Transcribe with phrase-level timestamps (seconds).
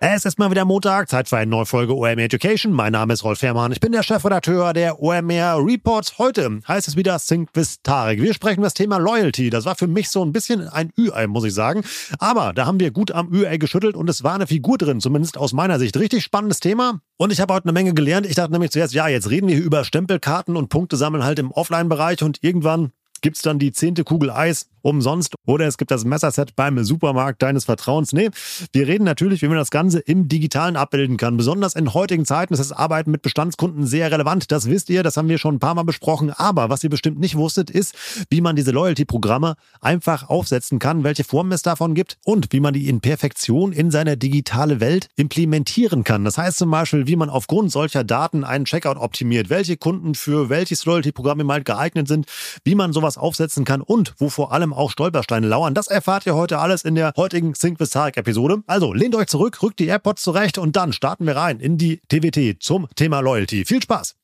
[0.00, 2.72] Es ist mal wieder Montag, Zeit für eine neue Folge OMR Education.
[2.72, 6.18] Mein Name ist Rolf Herrmann, ich bin der Chefredakteur der OMR Reports.
[6.18, 8.22] Heute heißt es wieder Think with Tarek.
[8.22, 9.50] Wir sprechen über das Thema Loyalty.
[9.50, 11.82] Das war für mich so ein bisschen ein Ü-Ei, muss ich sagen.
[12.20, 15.36] Aber da haben wir gut am Ü-Ei geschüttelt und es war eine Figur drin, zumindest
[15.36, 15.96] aus meiner Sicht.
[15.96, 17.00] Richtig spannendes Thema.
[17.16, 18.24] Und ich habe heute eine Menge gelernt.
[18.24, 21.40] Ich dachte nämlich zuerst, ja, jetzt reden wir hier über Stempelkarten und Punkte sammeln halt
[21.40, 26.04] im Offline-Bereich und irgendwann gibt's dann die zehnte Kugel Eis umsonst oder es gibt das
[26.04, 28.12] Messerset beim Supermarkt deines Vertrauens.
[28.12, 28.30] Nee,
[28.72, 31.36] wir reden natürlich, wie man das Ganze im Digitalen abbilden kann.
[31.36, 34.50] Besonders in heutigen Zeiten ist das Arbeiten mit Bestandskunden sehr relevant.
[34.52, 36.30] Das wisst ihr, das haben wir schon ein paar Mal besprochen.
[36.30, 37.94] Aber was ihr bestimmt nicht wusstet, ist,
[38.30, 42.74] wie man diese Loyalty-Programme einfach aufsetzen kann, welche Formen es davon gibt und wie man
[42.74, 46.24] die in Perfektion in seine digitale Welt implementieren kann.
[46.24, 50.48] Das heißt zum Beispiel, wie man aufgrund solcher Daten einen Checkout optimiert, welche Kunden für
[50.48, 52.26] welches Loyalty-Programm mal geeignet sind,
[52.64, 55.74] wie man sowas aufsetzen kann und wo vor allem auch Stolpersteine lauern.
[55.74, 58.62] Das erfahrt ihr heute alles in der heutigen Sync with Tarek Episode.
[58.66, 62.00] Also lehnt euch zurück, rückt die AirPods zurecht und dann starten wir rein in die
[62.08, 63.64] TWT zum Thema Loyalty.
[63.64, 64.14] Viel Spaß!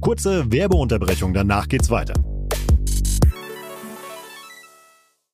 [0.00, 2.14] Kurze Werbeunterbrechung, danach geht's weiter.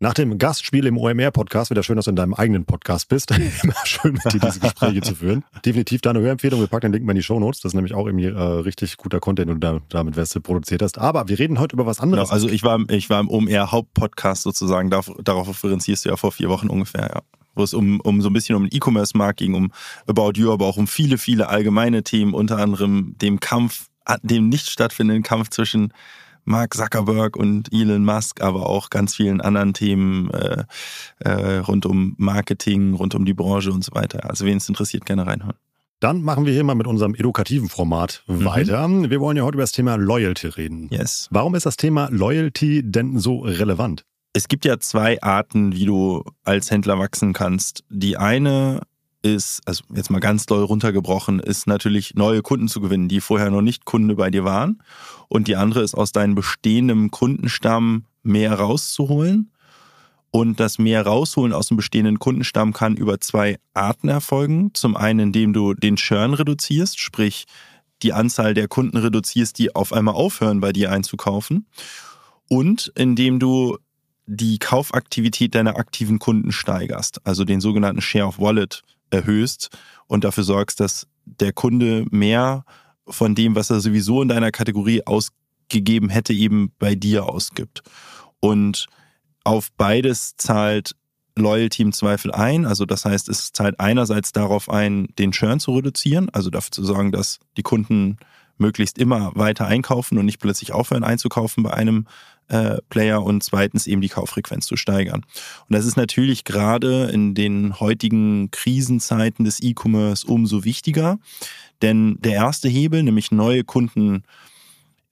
[0.00, 3.32] Nach dem Gastspiel im OMR-Podcast, wieder schön, dass du in deinem eigenen Podcast bist.
[3.64, 5.44] Immer schön, mit dir diese Gespräche zu führen.
[5.66, 6.60] Definitiv deine Hörempfehlung.
[6.60, 7.62] Wir packen den Link mal in die Show Notes.
[7.62, 10.82] Das ist nämlich auch irgendwie äh, richtig guter Content, den du da, damit Weste produziert
[10.82, 10.98] hast.
[10.98, 12.28] Aber wir reden heute über was anderes.
[12.28, 14.88] Genau, also ich war, ich war im OMR-Hauptpodcast sozusagen.
[14.88, 17.22] Darauf, darauf referenzierst du ja vor vier Wochen ungefähr, ja
[17.56, 19.72] wo es um, um so ein bisschen um den E-Commerce-Markt ging, um
[20.06, 23.88] About You, aber auch um viele, viele allgemeine Themen, unter anderem dem Kampf,
[24.22, 25.92] dem nicht stattfindenden Kampf zwischen
[26.48, 30.64] Mark Zuckerberg und Elon Musk, aber auch ganz vielen anderen Themen äh,
[31.20, 34.28] äh, rund um Marketing, rund um die Branche und so weiter.
[34.28, 35.56] Also wen es interessiert, gerne reinhören.
[36.00, 38.44] Dann machen wir hier mal mit unserem edukativen Format mhm.
[38.44, 38.88] weiter.
[38.88, 40.88] Wir wollen ja heute über das Thema Loyalty reden.
[40.90, 41.28] Yes.
[41.30, 44.04] Warum ist das Thema Loyalty denn so relevant?
[44.32, 47.82] Es gibt ja zwei Arten, wie du als Händler wachsen kannst.
[47.90, 48.82] Die eine
[49.22, 53.50] ist, also jetzt mal ganz doll runtergebrochen, ist natürlich neue Kunden zu gewinnen, die vorher
[53.50, 54.82] noch nicht Kunde bei dir waren.
[55.28, 59.50] Und die andere ist aus deinem bestehenden Kundenstamm mehr rauszuholen.
[60.30, 64.70] Und das mehr rausholen aus dem bestehenden Kundenstamm kann über zwei Arten erfolgen.
[64.74, 67.46] Zum einen, indem du den Churn reduzierst, sprich
[68.02, 71.66] die Anzahl der Kunden reduzierst, die auf einmal aufhören, bei dir einzukaufen.
[72.48, 73.78] Und indem du
[74.26, 79.70] die Kaufaktivität deiner aktiven Kunden steigerst, also den sogenannten Share of Wallet erhöhst
[80.06, 82.64] und dafür sorgst, dass der Kunde mehr
[83.06, 87.82] von dem, was er sowieso in deiner Kategorie ausgegeben hätte, eben bei dir ausgibt.
[88.40, 88.86] Und
[89.44, 90.94] auf beides zahlt
[91.36, 92.66] Loyalty im Zweifel ein.
[92.66, 96.84] Also das heißt, es zahlt einerseits darauf ein, den Churn zu reduzieren, also dafür zu
[96.84, 98.18] sorgen, dass die Kunden
[98.60, 102.06] möglichst immer weiter einkaufen und nicht plötzlich aufhören einzukaufen bei einem
[102.48, 105.24] äh, Player und zweitens eben die Kauffrequenz zu steigern.
[105.68, 111.18] Und das ist natürlich gerade in den heutigen Krisenzeiten des E-Commerce umso wichtiger,
[111.82, 114.24] denn der erste Hebel, nämlich neue Kunden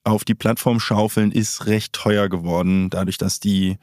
[0.03, 3.77] auf die Plattform schaufeln, ist recht teuer geworden, dadurch, dass die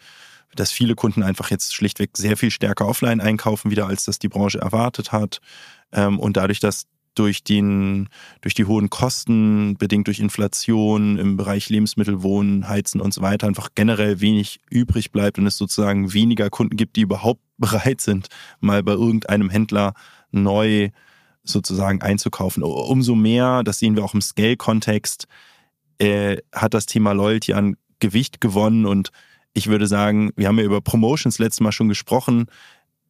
[0.54, 4.28] dass viele Kunden einfach jetzt schlichtweg sehr viel stärker offline einkaufen, wieder als das die
[4.28, 5.40] Branche erwartet hat.
[5.92, 8.08] Ähm, und dadurch, dass durch, den,
[8.40, 13.46] durch die hohen Kosten, bedingt durch Inflation im Bereich Lebensmittel, Wohnen, Heizen und so weiter,
[13.46, 18.28] einfach generell wenig übrig bleibt und es sozusagen weniger Kunden gibt, die überhaupt bereit sind,
[18.60, 19.94] mal bei irgendeinem Händler
[20.32, 20.90] neu
[21.44, 22.62] sozusagen einzukaufen.
[22.62, 25.26] Umso mehr, das sehen wir auch im Scale-Kontext,
[25.98, 29.10] äh, hat das Thema Loyalty an Gewicht gewonnen und
[29.52, 32.46] ich würde sagen, wir haben ja über Promotions letztes Mal schon gesprochen.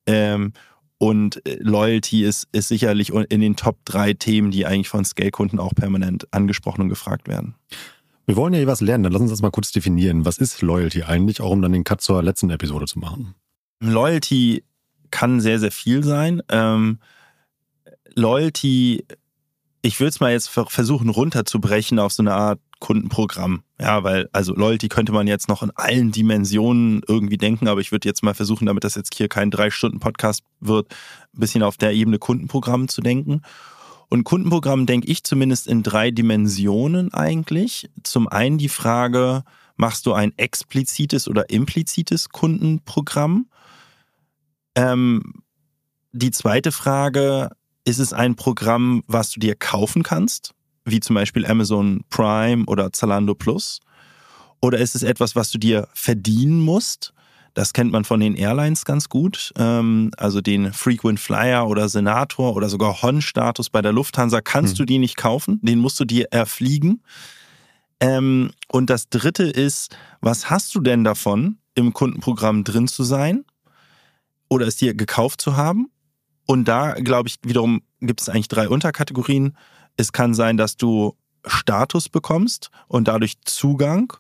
[0.07, 0.53] Ähm,
[0.99, 5.59] und äh, Loyalty ist, ist sicherlich in den Top drei Themen, die eigentlich von Scale-Kunden
[5.59, 7.55] auch permanent angesprochen und gefragt werden.
[8.27, 10.25] Wir wollen ja hier was lernen, dann lass uns das mal kurz definieren.
[10.25, 13.35] Was ist Loyalty eigentlich, auch um dann den Cut zur letzten Episode zu machen?
[13.81, 14.65] Loyalty
[15.11, 16.43] kann sehr, sehr viel sein.
[16.49, 16.99] Ähm,
[18.15, 19.05] Loyalty,
[19.85, 23.65] ich würde es mal jetzt versuchen runterzubrechen auf so eine Art Kundenprogramm.
[23.79, 27.93] Ja, weil, also Loyalty könnte man jetzt noch in allen Dimensionen irgendwie denken, aber ich
[27.93, 30.89] würde jetzt mal versuchen, damit das jetzt hier kein Drei-Stunden-Podcast wird,
[31.35, 33.43] ein bisschen auf der Ebene Kundenprogramm zu denken.
[34.09, 37.91] Und Kundenprogramm denke ich zumindest in drei Dimensionen eigentlich.
[38.05, 39.45] Zum einen die Frage,
[39.77, 43.51] machst du ein explizites oder implizites Kundenprogramm?
[44.77, 45.43] Ähm,
[46.13, 47.51] die zweite Frage,
[47.85, 50.55] ist es ein Programm, was du dir kaufen kannst,
[50.85, 53.81] wie zum Beispiel Amazon Prime oder Zalando Plus?
[54.61, 57.13] Oder ist es etwas, was du dir verdienen musst?
[57.53, 59.53] Das kennt man von den Airlines ganz gut.
[59.57, 64.79] Ähm, also den Frequent Flyer oder Senator oder sogar Hon-Status bei der Lufthansa kannst mhm.
[64.79, 65.61] du die nicht kaufen.
[65.63, 67.03] Den musst du dir erfliegen.
[68.01, 73.45] Ähm, und das dritte ist, was hast du denn davon, im Kundenprogramm drin zu sein?
[74.49, 75.91] Oder es dir gekauft zu haben?
[76.47, 79.57] Und da, glaube ich, wiederum gibt es eigentlich drei Unterkategorien.
[79.97, 84.13] Es kann sein, dass du Status bekommst und dadurch Zugang.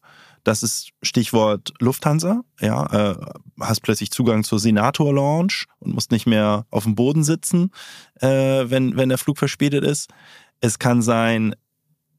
[0.42, 2.42] Das ist Stichwort Lufthansa.
[2.60, 3.16] Ja, äh,
[3.60, 7.70] hast plötzlich Zugang zur Senator Lounge und musst nicht mehr auf dem Boden sitzen,
[8.20, 10.10] äh, wenn, wenn der Flug verspätet ist.
[10.60, 11.54] Es kann sein,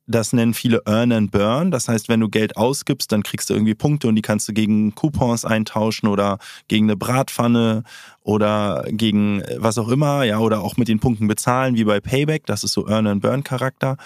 [0.08, 1.72] das nennen viele Earn and Burn.
[1.72, 4.54] Das heißt, wenn du Geld ausgibst, dann kriegst du irgendwie Punkte und die kannst du
[4.54, 6.38] gegen Coupons eintauschen oder
[6.68, 7.84] gegen eine Bratpfanne
[8.22, 12.46] oder gegen was auch immer, ja, oder auch mit den Punkten bezahlen, wie bei Payback.
[12.46, 13.98] Das ist so Earn and Burn Charakter.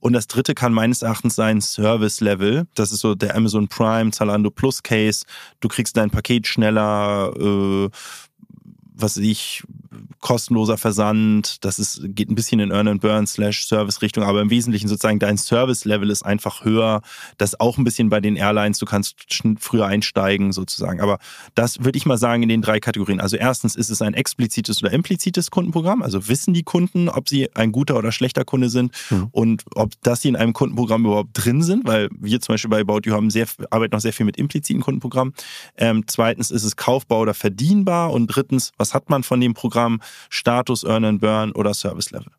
[0.00, 2.66] Und das dritte kann meines Erachtens sein Service Level.
[2.74, 5.24] Das ist so der Amazon Prime, Zalando Plus Case.
[5.60, 7.88] Du kriegst dein Paket schneller, äh,
[8.94, 9.62] was ich,
[10.20, 14.40] kostenloser Versand, das ist, geht ein bisschen in Earn and Burn slash Service Richtung, aber
[14.40, 17.02] im Wesentlichen sozusagen dein Service Level ist einfach höher.
[17.36, 19.16] Das auch ein bisschen bei den Airlines, du kannst
[19.58, 21.00] früher einsteigen sozusagen.
[21.00, 21.18] Aber
[21.54, 23.20] das würde ich mal sagen in den drei Kategorien.
[23.20, 26.02] Also erstens ist es ein explizites oder implizites Kundenprogramm.
[26.02, 29.28] Also wissen die Kunden, ob sie ein guter oder schlechter Kunde sind mhm.
[29.32, 32.80] und ob das sie in einem Kundenprogramm überhaupt drin sind, weil wir zum Beispiel bei
[32.80, 35.34] About You haben sehr, arbeiten noch sehr viel mit impliziten Kundenprogrammen.
[35.76, 40.02] Ähm, zweitens ist es kaufbar oder verdienbar und drittens, was hat man von dem Programm?
[40.28, 42.32] Status, Earn and Burn oder Service Level.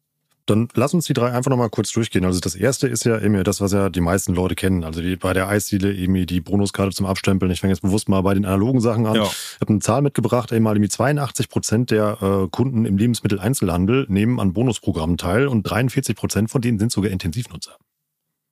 [0.45, 2.24] Dann lass uns die drei einfach nochmal kurz durchgehen.
[2.24, 4.83] Also das erste ist ja eben das, was ja die meisten Leute kennen.
[4.83, 7.51] Also die, bei der Eisdiele eben die Bonuskarte zum Abstempeln.
[7.51, 9.15] Ich fange jetzt bewusst mal bei den analogen Sachen an.
[9.15, 9.24] Ja.
[9.24, 14.39] Ich habe eine Zahl mitgebracht, eben mal 82 Prozent der äh, Kunden im Lebensmitteleinzelhandel nehmen
[14.39, 17.77] an Bonusprogrammen teil und 43 Prozent von denen sind sogar Intensivnutzer.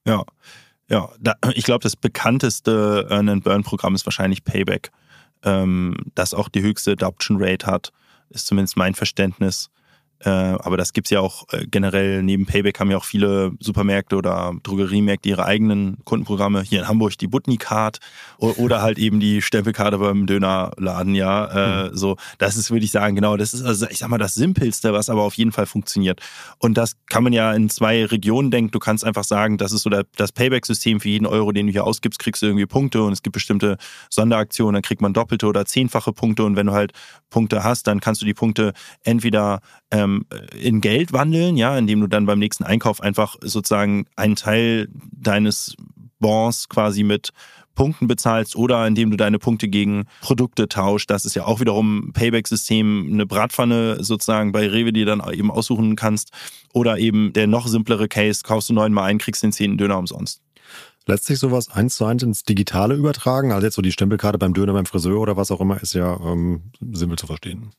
[0.08, 0.24] Ja,
[0.90, 1.10] ja.
[1.20, 4.92] Da, ich glaube, das bekannteste Earn and Burn Programm ist wahrscheinlich Payback,
[5.44, 7.92] ähm, das auch die höchste Adoption Rate hat
[8.34, 9.70] ist zumindest mein Verständnis.
[10.24, 12.24] Äh, aber das gibt es ja auch äh, generell.
[12.24, 16.62] Neben Payback haben ja auch viele Supermärkte oder Drogeriemärkte ihre eigenen Kundenprogramme.
[16.62, 18.00] Hier in Hamburg die Butni-Card
[18.38, 21.90] oder halt eben die Stempelkarte beim Dönerladen, ja.
[21.92, 21.98] Mhm.
[21.98, 24.94] So, das ist, würde ich sagen, genau, das ist, also ich sag mal, das Simpelste,
[24.94, 26.22] was aber auf jeden Fall funktioniert.
[26.58, 28.72] Und das kann man ja in zwei Regionen denken.
[28.72, 31.00] Du kannst einfach sagen, das ist so das Payback-System.
[31.00, 33.78] Für jeden Euro, den du hier ausgibst, kriegst du irgendwie Punkte und es gibt bestimmte
[34.10, 36.44] Sonderaktionen, dann kriegt man doppelte oder zehnfache Punkte.
[36.44, 36.94] Und wenn du halt
[37.30, 38.74] Punkte hast, dann kannst du die Punkte
[39.04, 39.60] entweder
[39.92, 40.13] ähm,
[40.60, 45.76] in Geld wandeln, ja, indem du dann beim nächsten Einkauf einfach sozusagen einen Teil deines
[46.20, 47.32] Bonds quasi mit
[47.76, 51.10] Punkten bezahlst oder indem du deine Punkte gegen Produkte tauscht.
[51.10, 55.96] Das ist ja auch wiederum Payback-System, eine Bratpfanne sozusagen bei Rewe, die dann eben aussuchen
[55.96, 56.32] kannst.
[56.74, 60.42] Oder eben der noch simplere Case, kaufst du neunmal ein, kriegst den zehnten Döner umsonst.
[61.06, 63.52] Lässt sich sowas eins zu eins ins Digitale übertragen?
[63.52, 66.18] Also jetzt so die Stempelkarte beim Döner, beim Friseur oder was auch immer, ist ja
[66.22, 67.72] ähm, simpel zu verstehen.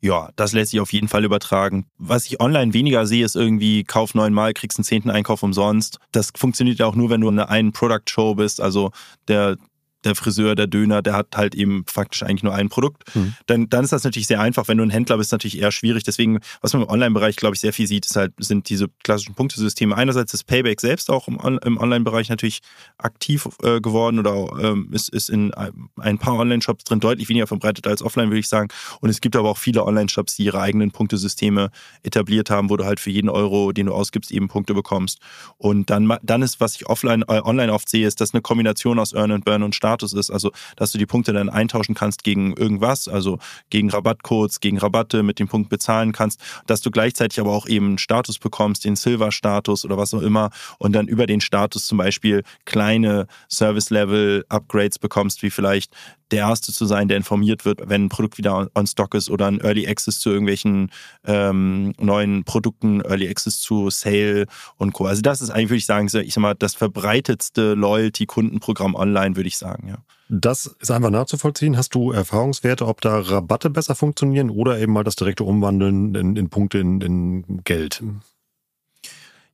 [0.00, 1.86] Ja, das lässt sich auf jeden Fall übertragen.
[1.98, 5.98] Was ich online weniger sehe, ist irgendwie, kauf neunmal, kriegst einen zehnten Einkauf umsonst.
[6.12, 8.60] Das funktioniert ja auch nur, wenn du eine Ein-Product-Show bist.
[8.60, 8.90] Also
[9.28, 9.56] der
[10.04, 13.14] der Friseur, der Döner, der hat halt eben faktisch eigentlich nur ein Produkt.
[13.14, 13.34] Mhm.
[13.46, 14.68] Dann, dann ist das natürlich sehr einfach.
[14.68, 16.04] Wenn du ein Händler bist, natürlich eher schwierig.
[16.04, 19.34] Deswegen, was man im Online-Bereich, glaube ich, sehr viel sieht, ist halt, sind diese klassischen
[19.34, 19.96] Punktesysteme.
[19.96, 22.60] Einerseits ist Payback selbst auch im, im Online-Bereich natürlich
[22.98, 27.86] aktiv äh, geworden oder ähm, ist, ist in ein paar Online-Shops drin deutlich weniger verbreitet
[27.86, 28.68] als offline, würde ich sagen.
[29.00, 31.70] Und es gibt aber auch viele Online-Shops, die ihre eigenen Punktesysteme
[32.02, 35.18] etabliert haben, wo du halt für jeden Euro, den du ausgibst, eben Punkte bekommst.
[35.56, 38.98] Und dann, dann ist, was ich offline, äh, online oft sehe, ist, dass eine Kombination
[38.98, 41.94] aus Earn and Burn und Start Status ist, also dass du die Punkte dann eintauschen
[41.94, 43.38] kannst gegen irgendwas, also
[43.70, 47.86] gegen Rabattcodes, gegen Rabatte mit dem Punkt bezahlen kannst, dass du gleichzeitig aber auch eben
[47.86, 51.98] einen Status bekommst, den Silver-Status oder was auch immer und dann über den Status zum
[51.98, 55.92] Beispiel kleine Service-Level-Upgrades bekommst, wie vielleicht
[56.30, 59.46] der Erste zu sein, der informiert wird, wenn ein Produkt wieder on Stock ist oder
[59.46, 60.90] ein Early Access zu irgendwelchen
[61.24, 65.06] ähm, neuen Produkten, Early Access zu Sale und Co.
[65.06, 69.48] Also das ist eigentlich, würde ich sagen, ich sag mal, das verbreitetste Loyalty-Kundenprogramm online, würde
[69.48, 69.98] ich sagen, ja.
[70.28, 71.76] Das ist einfach nachzuvollziehen.
[71.76, 76.34] Hast du Erfahrungswerte, ob da Rabatte besser funktionieren oder eben mal das direkte Umwandeln in,
[76.34, 78.02] in Punkte in, in Geld?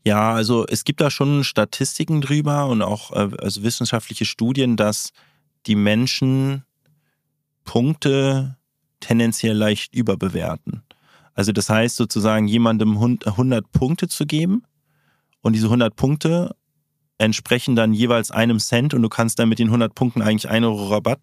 [0.05, 5.13] Ja, also es gibt da schon Statistiken drüber und auch äh, also wissenschaftliche Studien, dass
[5.67, 6.65] die Menschen
[7.65, 8.57] Punkte
[9.01, 10.83] tendenziell leicht überbewerten.
[11.35, 14.65] Also das heißt sozusagen jemandem 100 Punkte zu geben
[15.41, 16.55] und diese 100 Punkte
[17.19, 20.67] entsprechen dann jeweils einem Cent und du kannst dann mit den 100 Punkten eigentlich 1
[20.67, 21.21] Euro Rabatt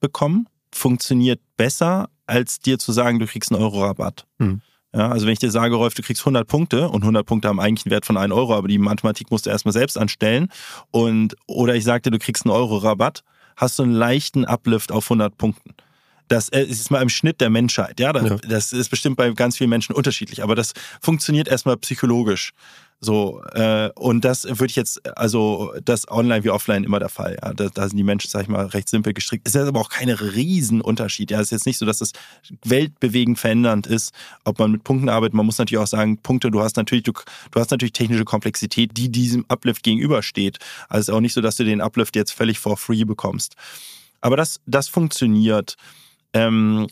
[0.00, 0.46] bekommen.
[0.72, 4.26] Funktioniert besser, als dir zu sagen, du kriegst einen Euro Rabatt.
[4.38, 4.62] Hm.
[4.94, 7.60] Ja, also wenn ich dir sage, Rolf, du kriegst 100 Punkte und 100 Punkte haben
[7.60, 10.48] eigentlich einen Wert von 1 Euro, aber die Mathematik musst du erstmal selbst anstellen
[10.90, 13.22] und oder ich sagte, du kriegst einen Euro Rabatt,
[13.60, 15.74] hast du einen leichten Uplift auf 100 Punkten.
[16.28, 18.00] Das äh, ist mal im Schnitt der Menschheit.
[18.00, 18.36] Ja, das, ja.
[18.36, 22.52] das ist bestimmt bei ganz vielen Menschen unterschiedlich, aber das funktioniert erstmal psychologisch.
[23.02, 27.38] So, äh, und das würde ich jetzt, also das online wie offline immer der Fall.
[27.42, 27.54] Ja.
[27.54, 29.48] Da, da sind die Menschen, sag ich mal, recht simpel gestrickt.
[29.48, 31.30] Es ist aber auch kein Riesenunterschied.
[31.30, 32.12] Ja, es ist jetzt nicht so, dass das
[32.62, 34.12] weltbewegend verändernd ist,
[34.44, 35.32] ob man mit Punkten arbeitet.
[35.32, 37.12] Man muss natürlich auch sagen, Punkte, du hast natürlich, du,
[37.50, 40.58] du hast natürlich technische Komplexität, die diesem Uplift gegenübersteht.
[40.90, 43.54] Also es ist auch nicht so, dass du den Uplift jetzt völlig for free bekommst.
[44.20, 45.76] Aber das, das funktioniert.
[46.32, 46.86] Ähm,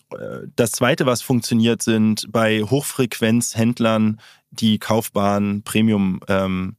[0.56, 4.20] das zweite, was funktioniert, sind bei Hochfrequenzhändlern
[4.50, 6.76] die kaufbaren Premium-Programme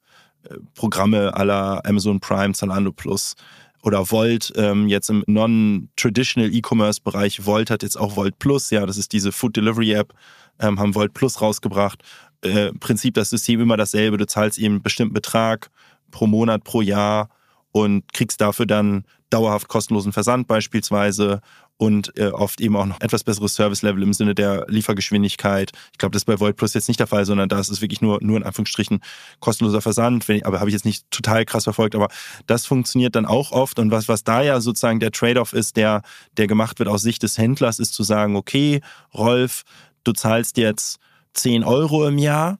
[1.18, 3.36] ähm, aller Amazon Prime, Zalando Plus
[3.82, 7.46] oder Volt, ähm, jetzt im non-traditional E-Commerce-Bereich.
[7.46, 10.14] Volt hat jetzt auch Volt Plus, ja, das ist diese Food Delivery App,
[10.60, 12.04] ähm, haben Volt Plus rausgebracht.
[12.42, 15.70] Äh, Prinzip das System immer dasselbe, du zahlst eben einen bestimmten Betrag
[16.12, 17.30] pro Monat, pro Jahr
[17.72, 21.42] und kriegst dafür dann dauerhaft kostenlosen Versand beispielsweise
[21.78, 25.72] und äh, oft eben auch noch etwas besseres Service-Level im Sinne der Liefergeschwindigkeit.
[25.94, 27.82] Ich glaube, das ist bei Void Plus jetzt nicht der Fall, sondern da ist es
[27.82, 29.00] wirklich nur, nur in Anführungsstrichen
[29.40, 30.28] kostenloser Versand.
[30.28, 32.10] Ich, aber habe ich jetzt nicht total krass verfolgt, aber
[32.48, 33.80] das funktioniert dann auch oft.
[33.80, 36.02] Und was, was da ja sozusagen der Trade-off ist, der,
[36.36, 38.82] der gemacht wird aus Sicht des Händlers, ist zu sagen, okay,
[39.14, 39.64] Rolf,
[40.04, 41.00] du zahlst jetzt
[41.34, 42.60] 10 Euro im Jahr,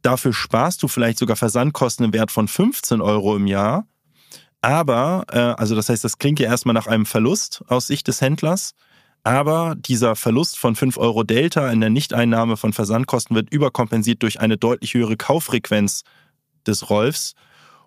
[0.00, 3.86] dafür sparst du vielleicht sogar Versandkosten im Wert von 15 Euro im Jahr
[4.60, 8.20] aber, äh, also das heißt, das klingt ja erstmal nach einem Verlust aus Sicht des
[8.20, 8.74] Händlers.
[9.24, 14.40] Aber dieser Verlust von 5 Euro Delta in der Nichteinnahme von Versandkosten wird überkompensiert durch
[14.40, 16.02] eine deutlich höhere Kauffrequenz
[16.66, 17.34] des Rolfs.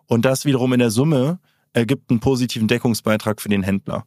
[0.07, 1.39] Und das wiederum in der Summe
[1.73, 4.05] ergibt einen positiven Deckungsbeitrag für den Händler.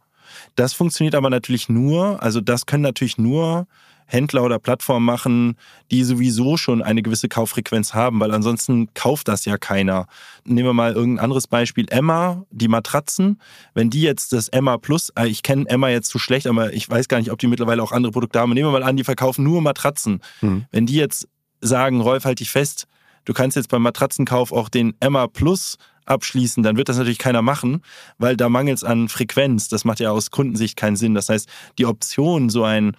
[0.54, 3.66] Das funktioniert aber natürlich nur, also das können natürlich nur
[4.06, 5.56] Händler oder Plattformen machen,
[5.90, 10.06] die sowieso schon eine gewisse Kauffrequenz haben, weil ansonsten kauft das ja keiner.
[10.44, 11.86] Nehmen wir mal irgendein anderes Beispiel.
[11.90, 13.40] Emma, die Matratzen,
[13.74, 16.88] wenn die jetzt das Emma Plus, äh, ich kenne Emma jetzt zu schlecht, aber ich
[16.88, 18.52] weiß gar nicht, ob die mittlerweile auch andere Produkte haben.
[18.52, 20.20] Nehmen wir mal an, die verkaufen nur Matratzen.
[20.40, 20.66] Mhm.
[20.70, 21.28] Wenn die jetzt
[21.60, 22.86] sagen, Rolf, halt dich fest,
[23.24, 27.42] du kannst jetzt beim Matratzenkauf auch den Emma Plus abschließen, dann wird das natürlich keiner
[27.42, 27.80] machen,
[28.18, 29.68] weil da mangelt es an Frequenz.
[29.68, 31.14] Das macht ja aus Kundensicht keinen Sinn.
[31.14, 32.96] Das heißt, die Option, so ein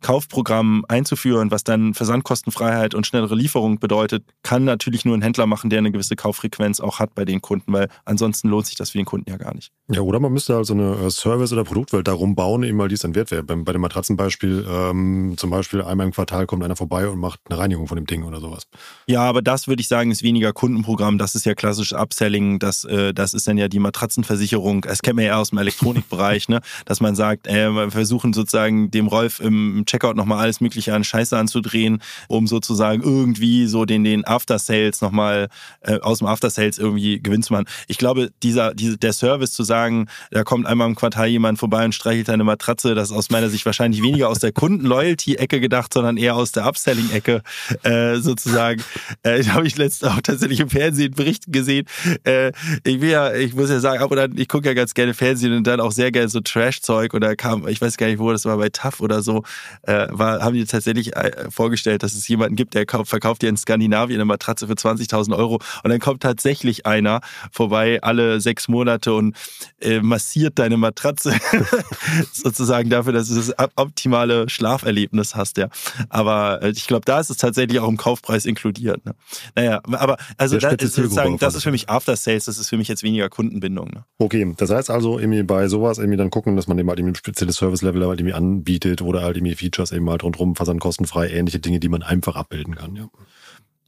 [0.00, 5.70] Kaufprogramm einzuführen, was dann Versandkostenfreiheit und schnellere Lieferung bedeutet, kann natürlich nur ein Händler machen,
[5.70, 8.98] der eine gewisse Kauffrequenz auch hat bei den Kunden, weil ansonsten lohnt sich das für
[8.98, 9.72] den Kunden ja gar nicht.
[9.88, 12.88] Ja, oder man müsste halt so eine äh, Service- oder Produktwelt darum bauen, eben weil
[12.88, 13.42] dies ein Wert wäre.
[13.42, 17.40] Bei, bei dem Matratzenbeispiel ähm, zum Beispiel einmal im Quartal kommt einer vorbei und macht
[17.48, 18.64] eine Reinigung von dem Ding oder sowas.
[19.06, 21.18] Ja, aber das würde ich sagen, ist weniger Kundenprogramm.
[21.18, 22.58] Das ist ja klassisch Upselling.
[22.58, 24.82] Das, äh, das ist dann ja die Matratzenversicherung.
[24.82, 26.60] Das kennt man ja aus dem Elektronikbereich, ne?
[26.84, 31.04] dass man sagt, äh, wir versuchen sozusagen dem Rolf im Checkout nochmal alles Mögliche an
[31.04, 35.48] Scheiße anzudrehen, um sozusagen irgendwie so den, den After-Sales nochmal
[35.80, 37.66] äh, aus dem After-Sales irgendwie Gewinn zu machen.
[37.88, 41.84] Ich glaube, dieser, diese, der Service zu sagen, da kommt einmal im Quartal jemand vorbei
[41.84, 45.92] und streichelt eine Matratze, das ist aus meiner Sicht wahrscheinlich weniger aus der Kunden-Loyalty-Ecke gedacht,
[45.92, 47.42] sondern eher aus der Upselling-Ecke
[47.82, 48.82] äh, sozusagen.
[49.22, 51.86] Äh, habe ich letztens auch tatsächlich im Fernsehen Berichten gesehen.
[52.24, 52.52] Äh,
[52.84, 55.14] ich will ja, ich muss ja sagen, ab und an, ich gucke ja ganz gerne
[55.14, 58.30] Fernsehen und dann auch sehr gerne so Trash-Zeug oder kam, ich weiß gar nicht, wo
[58.30, 59.42] das war, bei TAF oder so,
[59.82, 63.48] äh, war, haben die tatsächlich äh, vorgestellt, dass es jemanden gibt, der kauft, verkauft dir
[63.48, 67.20] in Skandinavien eine Matratze für 20.000 Euro und dann kommt tatsächlich einer
[67.50, 69.36] vorbei alle sechs Monate und
[69.80, 71.34] äh, massiert deine Matratze
[72.32, 75.68] sozusagen dafür, dass du das optimale Schlaferlebnis hast, ja.
[76.08, 79.04] Aber äh, ich glaube, da ist es tatsächlich auch im Kaufpreis inkludiert.
[79.04, 79.14] Ne?
[79.54, 82.88] Naja, aber also da sozusagen, das ist für mich After Sales, das ist für mich
[82.88, 83.88] jetzt weniger Kundenbindung.
[83.88, 84.04] Ne?
[84.18, 87.12] Okay, das heißt also irgendwie bei sowas irgendwie dann gucken, dass man dem halt irgendwie
[87.12, 91.60] ein spezielles Service-Level halt irgendwie anbietet oder halt irgendwie Features eben halt rundherum, versandkostenfrei, ähnliche
[91.60, 93.08] Dinge, die man einfach abbilden kann, ja.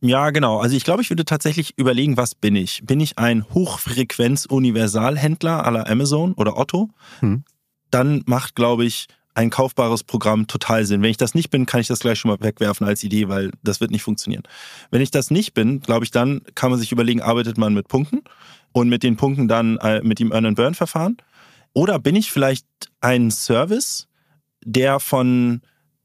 [0.04, 0.58] Ja, genau.
[0.58, 2.82] Also ich glaube, ich würde tatsächlich überlegen, was bin ich?
[2.84, 6.90] Bin ich ein Hochfrequenz-Universalhändler aller Amazon oder Otto?
[7.20, 7.44] Hm.
[7.92, 11.02] dann macht, glaube ich, ein kaufbares Programm total Sinn.
[11.02, 13.50] Wenn ich das nicht bin, kann ich das gleich schon mal wegwerfen als Idee, weil
[13.62, 14.42] das wird nicht funktionieren.
[14.90, 17.88] Wenn ich das nicht bin, glaube ich, dann kann man sich überlegen, arbeitet man mit
[17.88, 18.22] Punkten
[18.72, 21.18] und mit den Punkten dann äh, mit dem Earn-and-Burn-Verfahren?
[21.74, 22.66] Oder bin ich vielleicht
[23.00, 24.08] ein Service,
[24.64, 25.62] der von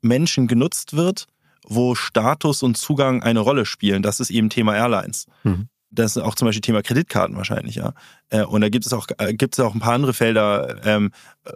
[0.07, 1.27] Menschen genutzt wird,
[1.65, 4.01] wo Status und Zugang eine Rolle spielen?
[4.01, 5.25] Das ist eben Thema Airlines.
[5.43, 5.67] Mhm.
[5.89, 7.93] Das ist auch zum Beispiel Thema Kreditkarten wahrscheinlich, ja.
[8.29, 11.11] Äh, und da gibt es auch, äh, gibt es auch ein paar andere Felder, ähm,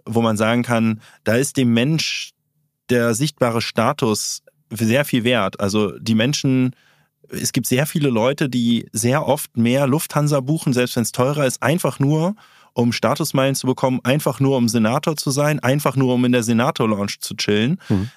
[0.05, 2.31] wo man sagen kann, da ist dem Mensch
[2.89, 5.59] der sichtbare Status sehr viel wert.
[5.59, 6.75] Also die Menschen,
[7.29, 11.45] es gibt sehr viele Leute, die sehr oft mehr Lufthansa buchen, selbst wenn es teurer
[11.45, 12.35] ist, einfach nur,
[12.73, 16.43] um Statusmeilen zu bekommen, einfach nur, um Senator zu sein, einfach nur, um in der
[16.43, 17.79] Senator-Lounge zu chillen.
[17.89, 18.09] Mhm.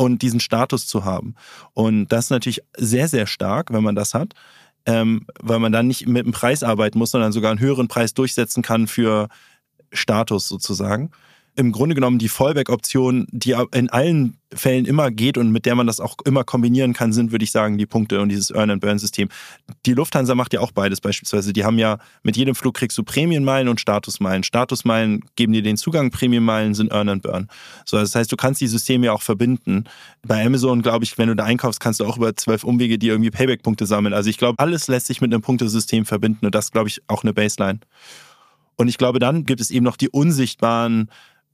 [0.00, 1.34] Und diesen Status zu haben.
[1.74, 4.34] Und das ist natürlich sehr, sehr stark, wenn man das hat
[4.86, 8.14] ähm, weil man dann nicht mit dem Preis arbeiten muss, sondern sogar einen höheren Preis
[8.14, 9.28] durchsetzen kann für
[9.92, 11.10] Status sozusagen.
[11.60, 15.86] Im Grunde genommen die Fallback-Option, die in allen Fällen immer geht und mit der man
[15.86, 19.28] das auch immer kombinieren kann, sind, würde ich sagen, die Punkte und dieses Earn-and-Burn-System.
[19.84, 21.52] Die Lufthansa macht ja auch beides beispielsweise.
[21.52, 24.42] Die haben ja mit jedem Flug kriegst du Prämienmeilen und Statusmeilen.
[24.42, 27.48] Statusmeilen geben dir den Zugang, Prämienmeilen sind Earn-and-Burn.
[27.84, 29.84] So, das heißt, du kannst die Systeme ja auch verbinden.
[30.26, 33.08] Bei Amazon, glaube ich, wenn du da einkaufst, kannst du auch über zwölf Umwege die
[33.08, 34.14] irgendwie Payback-Punkte sammeln.
[34.14, 37.22] Also ich glaube, alles lässt sich mit einem Punktesystem verbinden und das, glaube ich, auch
[37.22, 37.80] eine Baseline.
[38.80, 41.10] Und ich glaube, dann gibt es eben noch die unsichtbaren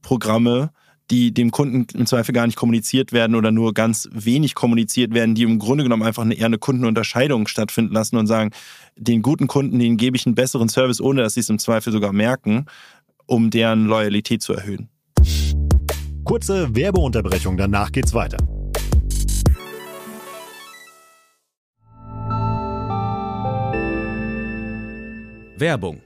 [0.06, 0.70] Programme,
[1.10, 5.34] die dem Kunden im Zweifel gar nicht kommuniziert werden oder nur ganz wenig kommuniziert werden,
[5.34, 8.52] die im Grunde genommen einfach eine, eher eine Kundenunterscheidung stattfinden lassen und sagen,
[8.94, 11.92] den guten Kunden, denen gebe ich einen besseren Service, ohne dass sie es im Zweifel
[11.92, 12.66] sogar merken,
[13.26, 14.88] um deren Loyalität zu erhöhen.
[16.22, 18.38] Kurze Werbeunterbrechung, danach geht's weiter.
[25.58, 26.05] Werbung.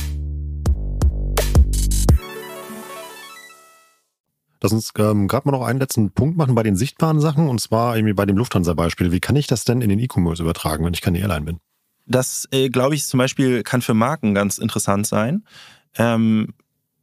[4.61, 7.59] Lass uns ähm, gerade mal noch einen letzten Punkt machen bei den sichtbaren Sachen und
[7.59, 9.11] zwar irgendwie bei dem Lufthansa-Beispiel.
[9.11, 11.59] Wie kann ich das denn in den E-Commerce übertragen, wenn ich keine Airline bin?
[12.05, 15.43] Das, äh, glaube ich, zum Beispiel kann für Marken ganz interessant sein.
[15.97, 16.53] Ähm,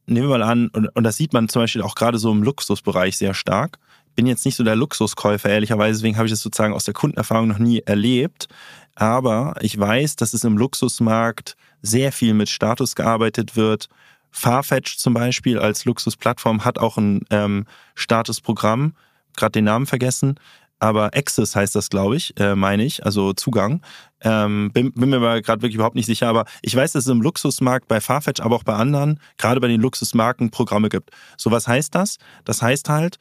[0.05, 2.43] nehmen wir mal an, und, und das sieht man zum Beispiel auch gerade so im
[2.43, 3.77] Luxusbereich sehr stark.
[4.15, 7.47] Bin jetzt nicht so der Luxuskäufer, ehrlicherweise, deswegen habe ich das sozusagen aus der Kundenerfahrung
[7.47, 8.47] noch nie erlebt.
[8.95, 13.89] Aber ich weiß, dass es im Luxusmarkt sehr viel mit Status gearbeitet wird
[14.31, 17.65] Farfetch zum Beispiel als Luxusplattform hat auch ein ähm,
[17.95, 18.93] Statusprogramm,
[19.35, 20.39] gerade den Namen vergessen,
[20.79, 23.81] aber Access heißt das, glaube ich, äh, meine ich, also Zugang.
[24.21, 27.11] Ähm, bin, bin mir aber gerade wirklich überhaupt nicht sicher, aber ich weiß, dass es
[27.11, 31.11] im Luxusmarkt bei Farfetch, aber auch bei anderen, gerade bei den Luxusmarken, Programme gibt.
[31.37, 32.17] So, was heißt das?
[32.45, 33.19] Das heißt halt,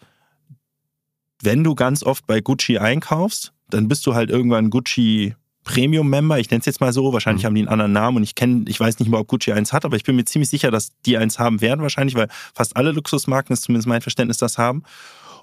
[1.42, 6.51] wenn du ganz oft bei Gucci einkaufst, dann bist du halt irgendwann Gucci Premium-Member, ich
[6.51, 7.47] nenne es jetzt mal so, wahrscheinlich mhm.
[7.47, 9.73] haben die einen anderen Namen und ich kenne, ich weiß nicht mal, ob Gucci eins
[9.73, 12.77] hat, aber ich bin mir ziemlich sicher, dass die eins haben werden wahrscheinlich, weil fast
[12.77, 14.83] alle Luxusmarken, ist zumindest mein Verständnis, das haben.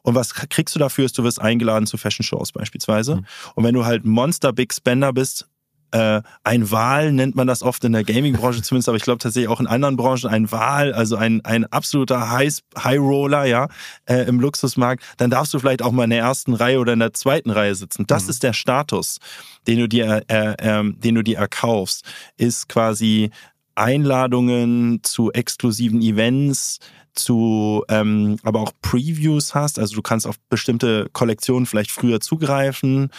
[0.02, 3.18] Und was kriegst du dafür, ist, du wirst eingeladen zu Fashion Shows beispielsweise.
[3.18, 3.26] Mhm.
[3.56, 5.48] Und wenn du halt Monster Big Spender bist,
[5.96, 9.50] äh, ein Wahl nennt man das oft in der Gaming-Branche zumindest, aber ich glaube tatsächlich
[9.50, 13.70] auch in anderen Branchen ein Wahl, also ein, ein absoluter High, High Roller, ja,
[14.06, 17.00] äh, im Luxusmarkt, dann darfst du vielleicht auch mal in der ersten Reihe oder in
[17.00, 18.06] der zweiten Reihe sitzen.
[18.08, 18.30] Das mhm.
[18.32, 19.20] ist der Status,
[19.68, 22.04] den du dir, äh, äh, den du dir erkaufst,
[22.36, 23.30] ist quasi
[23.76, 26.80] Einladungen zu exklusiven Events,
[27.14, 33.10] zu ähm, aber auch Previews hast, also du kannst auf bestimmte Kollektionen vielleicht früher zugreifen,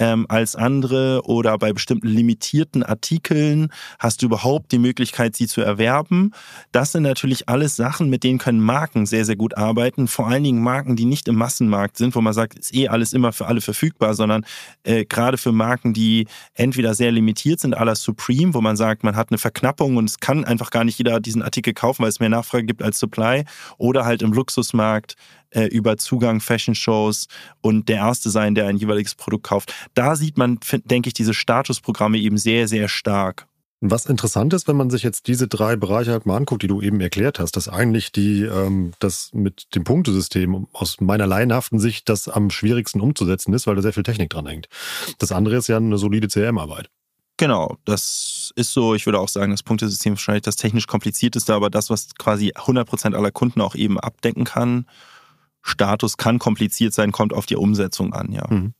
[0.00, 5.60] ähm, als andere oder bei bestimmten limitierten Artikeln hast du überhaupt die Möglichkeit, sie zu
[5.60, 6.32] erwerben.
[6.72, 10.08] Das sind natürlich alles Sachen, mit denen können Marken sehr, sehr gut arbeiten.
[10.08, 13.12] Vor allen Dingen Marken, die nicht im Massenmarkt sind, wo man sagt, ist eh alles
[13.12, 14.44] immer für alle verfügbar, sondern
[14.84, 19.04] äh, gerade für Marken, die entweder sehr limitiert sind, à la Supreme, wo man sagt,
[19.04, 22.08] man hat eine Verknappung und es kann einfach gar nicht jeder diesen Artikel kaufen, weil
[22.08, 23.44] es mehr Nachfrage gibt als Supply.
[23.76, 25.16] Oder halt im Luxusmarkt
[25.50, 27.28] äh, über Zugang, Fashion-Shows
[27.60, 29.74] und der Erste sein, der ein jeweiliges Produkt kauft.
[29.94, 33.46] Da sieht man, denke ich, diese Statusprogramme eben sehr, sehr stark.
[33.82, 36.82] Was interessant ist, wenn man sich jetzt diese drei Bereiche halt mal anguckt, die du
[36.82, 42.10] eben erklärt hast, dass eigentlich die, ähm, das mit dem Punktesystem aus meiner laienhaften Sicht
[42.10, 44.68] das am schwierigsten umzusetzen ist, weil da sehr viel Technik dran hängt.
[45.18, 46.90] Das andere ist ja eine solide CRM-Arbeit.
[47.38, 48.94] Genau, das ist so.
[48.94, 52.50] Ich würde auch sagen, das Punktesystem ist wahrscheinlich das technisch komplizierteste, aber das, was quasi
[52.50, 54.84] 100% aller Kunden auch eben abdecken kann.
[55.62, 58.46] Status kann kompliziert sein, kommt auf die Umsetzung an, ja.
[58.48, 58.74] Mhm.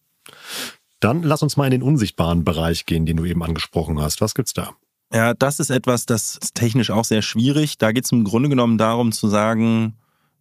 [1.00, 4.20] Dann lass uns mal in den unsichtbaren Bereich gehen, den du eben angesprochen hast.
[4.20, 4.72] Was gibt's da?
[5.12, 7.78] Ja, das ist etwas, das ist technisch auch sehr schwierig.
[7.78, 9.96] Da geht es im Grunde genommen darum zu sagen,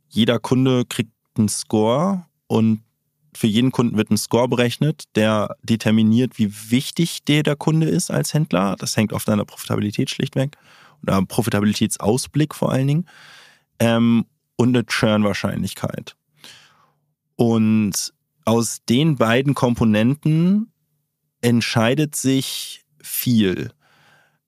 [0.09, 2.81] jeder Kunde kriegt einen Score und
[3.33, 8.11] für jeden Kunden wird ein Score berechnet, der determiniert, wie wichtig der, der Kunde ist
[8.11, 8.75] als Händler.
[8.77, 10.57] Das hängt auf deiner Profitabilität schlichtweg
[11.03, 13.05] oder Profitabilitätsausblick vor allen Dingen
[13.79, 14.25] ähm,
[14.55, 16.15] und eine Churn-Wahrscheinlichkeit.
[17.39, 20.73] Und aus den beiden Komponenten
[21.39, 23.71] entscheidet sich viel.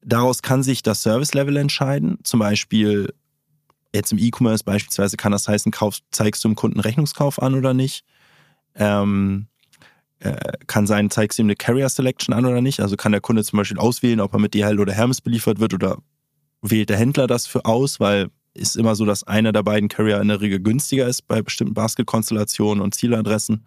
[0.02, 2.20] Daraus kann sich das Service-Level entscheiden.
[2.24, 3.14] Zum Beispiel
[3.96, 7.74] jetzt im E-Commerce beispielsweise kann das heißen, kaufst, zeigst du dem Kunden Rechnungskauf an oder
[7.74, 8.04] nicht.
[8.76, 9.48] Ähm,
[10.20, 12.82] äh, kann sein, zeigst du ihm eine Carrier Selection an oder nicht.
[12.82, 15.74] Also kann der Kunde zum Beispiel auswählen, ob er mit DHL oder Hermes beliefert wird
[15.74, 16.00] oder
[16.62, 20.20] wählt der Händler das für aus, weil ist immer so, dass einer der beiden Carrier
[20.22, 23.66] in der Regel günstiger ist bei bestimmten Basket-Konstellationen und Zieladressen.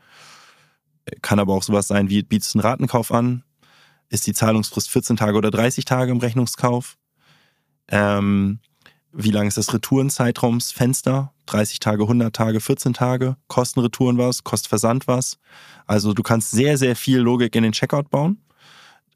[1.23, 3.45] Kann aber auch sowas sein wie, bietest du einen Ratenkauf an,
[4.09, 6.97] ist die Zahlungsfrist 14 Tage oder 30 Tage im Rechnungskauf?
[7.89, 8.61] Ähm,
[9.13, 11.33] wie lang ist das Retourenzeitraumsfenster?
[11.47, 13.37] 30 Tage, 100 Tage, 14 Tage?
[13.49, 14.45] Kosten Retouren was?
[14.45, 15.39] Kostet Versand was?
[15.87, 18.43] Also du kannst sehr, sehr viel Logik in den Checkout bauen.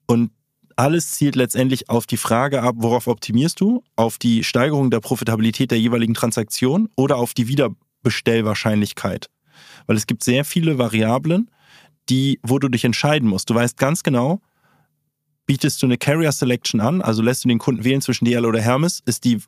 [0.07, 0.31] Und
[0.79, 3.83] alles zielt letztendlich auf die Frage ab, worauf optimierst du?
[3.97, 9.29] Auf die Steigerung der Profitabilität der jeweiligen Transaktion oder auf die Wiederbestellwahrscheinlichkeit?
[9.87, 11.51] Weil es gibt sehr viele Variablen,
[12.09, 13.51] die, wo du dich entscheiden musst.
[13.51, 14.41] Du weißt ganz genau,
[15.47, 18.61] bietest du eine Carrier Selection an, also lässt du den Kunden wählen zwischen DL oder
[18.61, 19.41] Hermes, ist die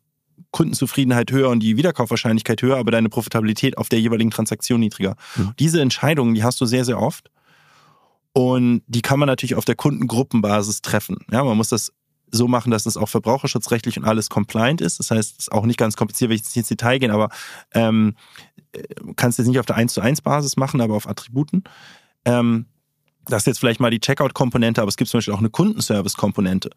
[0.50, 5.14] Kundenzufriedenheit höher und die Wiederkaufwahrscheinlichkeit höher, aber deine Profitabilität auf der jeweiligen Transaktion niedriger.
[5.36, 5.52] Mhm.
[5.60, 7.30] Diese Entscheidungen, die hast du sehr, sehr oft.
[8.32, 11.18] Und die kann man natürlich auf der Kundengruppenbasis treffen.
[11.30, 11.92] Ja, man muss das
[12.30, 15.00] so machen, dass es auch verbraucherschutzrechtlich und alles compliant ist.
[15.00, 17.28] Das heißt, es ist auch nicht ganz kompliziert, wenn ich jetzt ins Detail gehen, aber
[17.74, 18.14] ähm,
[18.72, 18.82] äh,
[19.16, 21.64] kannst jetzt nicht auf der 1 zu 1 Basis machen, aber auf Attributen.
[22.24, 22.66] Ähm,
[23.26, 26.70] das ist jetzt vielleicht mal die Checkout-Komponente, aber es gibt zum Beispiel auch eine Kundenservice-Komponente.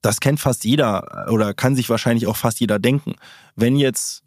[0.00, 3.14] Das kennt fast jeder äh, oder kann sich wahrscheinlich auch fast jeder denken.
[3.56, 4.22] Wenn jetzt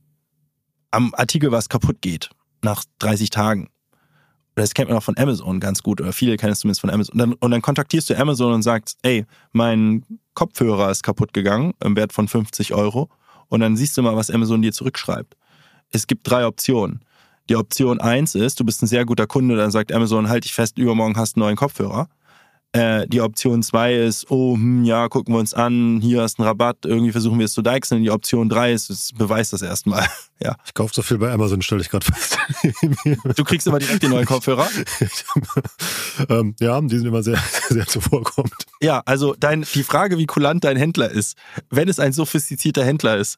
[0.91, 2.29] am Artikel was kaputt geht,
[2.61, 3.69] nach 30 Tagen,
[4.61, 7.13] das kennt man auch von Amazon ganz gut, oder viele kennen es zumindest von Amazon.
[7.13, 11.73] Und dann, und dann kontaktierst du Amazon und sagst, ey, mein Kopfhörer ist kaputt gegangen
[11.83, 13.09] im Wert von 50 Euro.
[13.49, 15.35] Und dann siehst du mal, was Amazon dir zurückschreibt.
[15.89, 17.01] Es gibt drei Optionen.
[17.49, 20.53] Die Option 1 ist, du bist ein sehr guter Kunde, dann sagt Amazon, halt dich
[20.53, 22.07] fest, übermorgen hast du einen neuen Kopfhörer.
[22.73, 26.43] Äh, die Option 2 ist, oh, hm, ja, gucken wir uns an, hier hast du
[26.43, 28.01] einen Rabatt, irgendwie versuchen wir es zu deichseln.
[28.01, 30.07] Die Option 3 ist, es beweist das erstmal.
[30.41, 30.55] ja.
[30.65, 32.37] Ich kaufe so viel bei Amazon, stelle ich gerade fest.
[33.35, 34.69] du kriegst immer direkt den neuen Kopfhörer?
[36.29, 38.55] ähm, ja, die sind immer sehr, sehr zuvorkommend.
[38.81, 41.37] Ja, also dein, die Frage, wie kulant dein Händler ist,
[41.69, 43.37] wenn es ein sophistizierter Händler ist,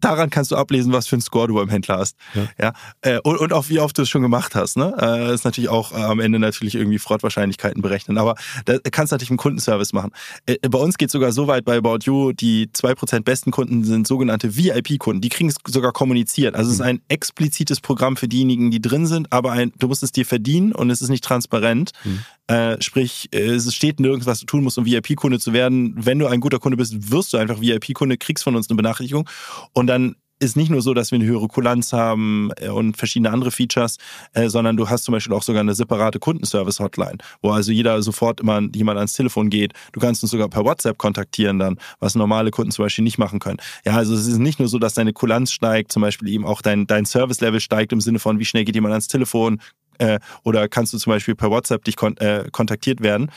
[0.00, 2.16] daran kannst du ablesen, was für einen Score du beim Händler hast.
[2.34, 2.48] Ja.
[2.60, 2.72] ja?
[3.00, 4.76] Äh, und, und auch wie oft du es schon gemacht hast.
[4.76, 4.94] Ne?
[4.98, 8.18] Das ist natürlich auch äh, am Ende natürlich irgendwie Fraudwahrscheinlichkeiten berechnen.
[8.18, 10.10] Aber da kannst du natürlich einen Kundenservice machen.
[10.46, 13.84] Äh, bei uns geht es sogar so weit bei About You, die 2% besten Kunden
[13.84, 15.20] sind sogenannte VIP-Kunden.
[15.20, 16.54] Die kriegen es sogar kommuniziert.
[16.54, 16.86] Also es ist mhm.
[16.86, 20.72] ein explizites Programm für diejenigen, die drin sind, aber ein, du musst es dir verdienen
[20.72, 21.92] und es ist nicht transparent.
[22.04, 22.20] Mhm.
[22.48, 25.94] Äh, sprich, es steht nirgends, was du tun musst, um VIP-Kunde zu werden.
[25.96, 29.28] Wenn du ein guter Kunde bist, wirst du einfach VIP-Kunde, kriegst von uns eine Benachrichtigung
[29.72, 33.30] und dann ist nicht nur so, dass wir eine höhere Kulanz haben äh, und verschiedene
[33.30, 33.96] andere Features,
[34.34, 38.40] äh, sondern du hast zum Beispiel auch sogar eine separate Kundenservice-Hotline, wo also jeder sofort
[38.40, 39.72] immer jemand ans Telefon geht.
[39.92, 43.38] Du kannst uns sogar per WhatsApp kontaktieren dann, was normale Kunden zum Beispiel nicht machen
[43.38, 43.58] können.
[43.84, 46.60] Ja, also es ist nicht nur so, dass deine Kulanz steigt, zum Beispiel eben auch
[46.60, 49.60] dein, dein Service-Level steigt im Sinne von, wie schnell geht jemand ans Telefon,
[49.98, 53.30] äh, oder kannst du zum Beispiel per WhatsApp dich kon äh, kontaktiert werden.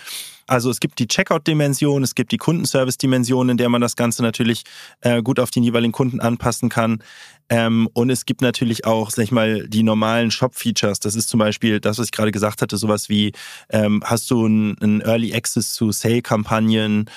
[0.49, 4.63] Also es gibt die Checkout-Dimension, es gibt die Kundenservice-Dimension, in der man das Ganze natürlich
[5.01, 7.03] äh, gut auf den jeweiligen Kunden anpassen kann.
[7.49, 10.99] Ähm, und es gibt natürlich auch, sag ich mal, die normalen Shop-Features.
[10.99, 13.31] Das ist zum Beispiel das, was ich gerade gesagt hatte, sowas wie,
[13.69, 17.09] ähm, hast du ein Early Access zu Sale-Kampagnen,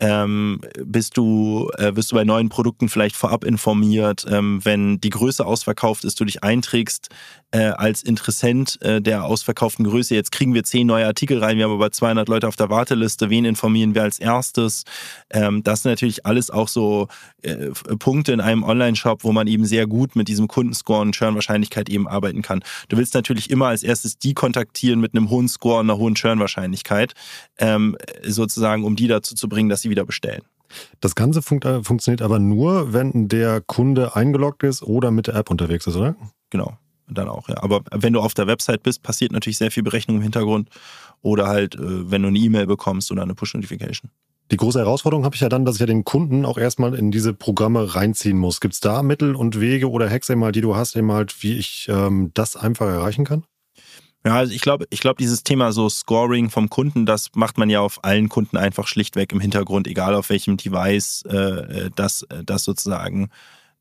[0.00, 5.10] ähm, bist du, äh, wirst du bei neuen Produkten vielleicht vorab informiert, ähm, wenn die
[5.10, 7.08] Größe ausverkauft ist, du dich einträgst
[7.52, 10.14] äh, als Interessent äh, der ausverkauften Größe.
[10.14, 13.28] Jetzt kriegen wir zehn neue Artikel rein, wir haben aber 200 Leute auf der Warteliste.
[13.28, 14.84] Wen informieren wir als erstes?
[15.30, 17.08] Ähm, das sind natürlich alles auch so
[17.42, 21.88] äh, Punkte in einem Online-Shop, wo man eben sehr gut mit diesem Kundenscore und Churn-Wahrscheinlichkeit
[21.88, 22.62] eben arbeiten kann.
[22.88, 26.14] Du willst natürlich immer als erstes die kontaktieren mit einem hohen Score und einer hohen
[26.14, 27.14] Churn-Wahrscheinlichkeit,
[27.58, 30.42] ähm, sozusagen, um die dazu zu bringen, dass sie wieder bestellen.
[31.00, 35.34] Das Ganze fun äh, funktioniert aber nur, wenn der Kunde eingeloggt ist oder mit der
[35.34, 36.16] App unterwegs ist, oder?
[36.50, 36.76] Genau,
[37.08, 37.62] dann auch, ja.
[37.62, 40.68] Aber wenn du auf der Website bist, passiert natürlich sehr viel Berechnung im Hintergrund
[41.22, 44.10] oder halt, äh, wenn du eine E-Mail bekommst oder eine Push-Notification.
[44.50, 47.12] Die große Herausforderung habe ich ja dann, dass ich ja den Kunden auch erstmal in
[47.12, 48.60] diese Programme reinziehen muss.
[48.60, 51.56] Gibt es da Mittel und Wege oder Hacks einmal, die du hast, eben halt, wie
[51.56, 53.44] ich ähm, das einfach erreichen kann?
[54.24, 57.70] Ja, also ich glaube, ich glaube, dieses Thema so Scoring vom Kunden, das macht man
[57.70, 62.22] ja auf allen Kunden einfach schlichtweg im Hintergrund, egal auf welchem Device äh, äh das,
[62.24, 63.30] äh, das sozusagen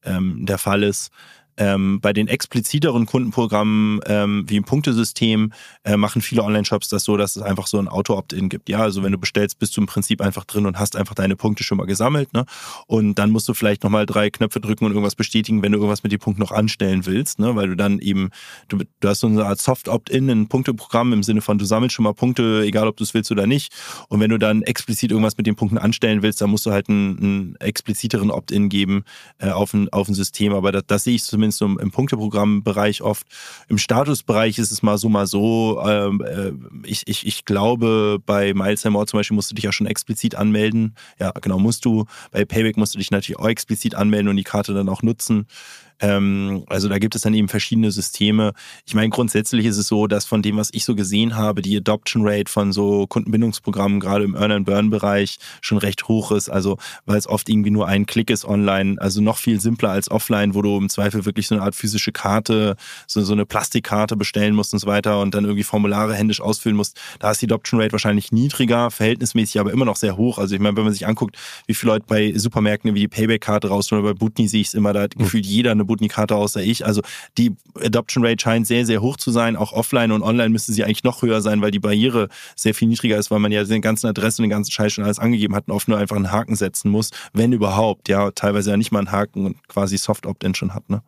[0.04, 1.12] ähm, der Fall ist.
[1.60, 5.52] Ähm, bei den expliziteren Kundenprogrammen ähm, wie im Punktesystem
[5.84, 8.70] äh, machen viele Online-Shops das so, dass es einfach so ein Auto-Opt-in gibt.
[8.70, 11.36] Ja, also wenn du bestellst, bist du im Prinzip einfach drin und hast einfach deine
[11.36, 12.34] Punkte schon mal gesammelt.
[12.34, 12.46] Ne?
[12.88, 16.04] Und dann musst du vielleicht nochmal drei Knöpfe drücken und irgendwas bestätigen, wenn du irgendwas
[16.04, 17.56] mit den Punkten noch anstellen willst, ne?
[17.56, 18.30] weil du dann eben,
[18.70, 22.04] du, du hast so eine Art Soft-Opt-in, ein Punkteprogramm im Sinne von, du sammelst schon
[22.04, 23.74] mal Punkte, egal ob du es willst oder nicht.
[24.08, 26.88] Und wenn du dann explizit irgendwas mit den Punkten anstellen willst, dann musst du halt
[26.88, 29.04] einen, einen expliziteren Opt-in geben
[29.40, 30.54] äh, auf, ein, auf ein System.
[30.54, 33.28] Aber das, das sehe ich zumindest zumindest im, im Punkteprogrammbereich oft.
[33.68, 35.82] Im Statusbereich ist es mal so, mal so.
[35.86, 36.52] Ähm, äh,
[36.88, 40.36] ich, ich, ich glaube, bei Miles More zum Beispiel musst du dich ja schon explizit
[40.36, 40.96] anmelden.
[41.20, 42.06] Ja, genau, musst du.
[42.32, 45.48] Bei Payback musst du dich natürlich auch explizit anmelden und die Karte dann auch nutzen.
[46.00, 48.54] Ähm, also da gibt es dann eben verschiedene Systeme.
[48.86, 51.78] Ich meine, grundsätzlich ist es so, dass von dem, was ich so gesehen habe, die
[51.78, 56.50] Adoption Rate von so Kundenbindungsprogrammen gerade im Earn-and-Burn-Bereich schon recht hoch ist.
[56.50, 60.10] Also weil es oft irgendwie nur ein Klick ist online, also noch viel simpler als
[60.10, 62.76] offline, wo du im Zweifel wirklich so eine Art physische Karte,
[63.08, 66.78] so, so eine Plastikkarte bestellen musst und so weiter und dann irgendwie Formulare händisch ausfüllen
[66.78, 67.00] musst.
[67.20, 70.38] Da ist die Adoption Rate wahrscheinlich niedriger, verhältnismäßig aber immer noch sehr hoch.
[70.38, 73.68] Also ich meine, wenn man sich anguckt, wie viele Leute bei Supermärkten wie die Payback-Karte
[73.68, 76.62] raus oder bei Butni sehe ich es immer, da hat gefühlt jeder eine Sputnik-Karte außer
[76.62, 76.86] ich.
[76.86, 77.02] Also
[77.38, 79.56] die Adoption Rate scheint sehr, sehr hoch zu sein.
[79.56, 82.88] Auch offline und online müsste sie eigentlich noch höher sein, weil die Barriere sehr viel
[82.88, 85.56] niedriger ist, weil man ja den ganzen Adressen und den ganzen Scheiß schon alles angegeben
[85.56, 88.08] hat und oft nur einfach einen Haken setzen muss, wenn überhaupt.
[88.08, 91.02] Ja, teilweise ja nicht mal einen Haken und quasi Soft-Opt-In schon hat, ne?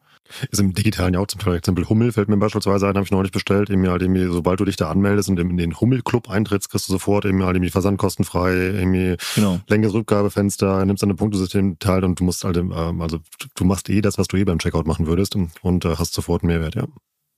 [0.50, 3.22] Ist im Digitalen ja auch zum Beispiel Hummel fällt mir beispielsweise ein, habe ich noch
[3.22, 3.70] nicht bestellt.
[3.70, 6.94] Eben halt irgendwie, sobald du dich da anmeldest und in den Hummel-Club eintrittst, kriegst du
[6.94, 9.60] sofort eben halt irgendwie versandkostenfrei, irgendwie genau.
[9.68, 13.20] längeres Rückgabefenster, nimmst an einem Punktesystem teil und du musst halt, ähm, also
[13.56, 16.44] du machst eh das, was du eh beim Checkout machen würdest und äh, hast sofort
[16.44, 16.86] einen Mehrwert, ja.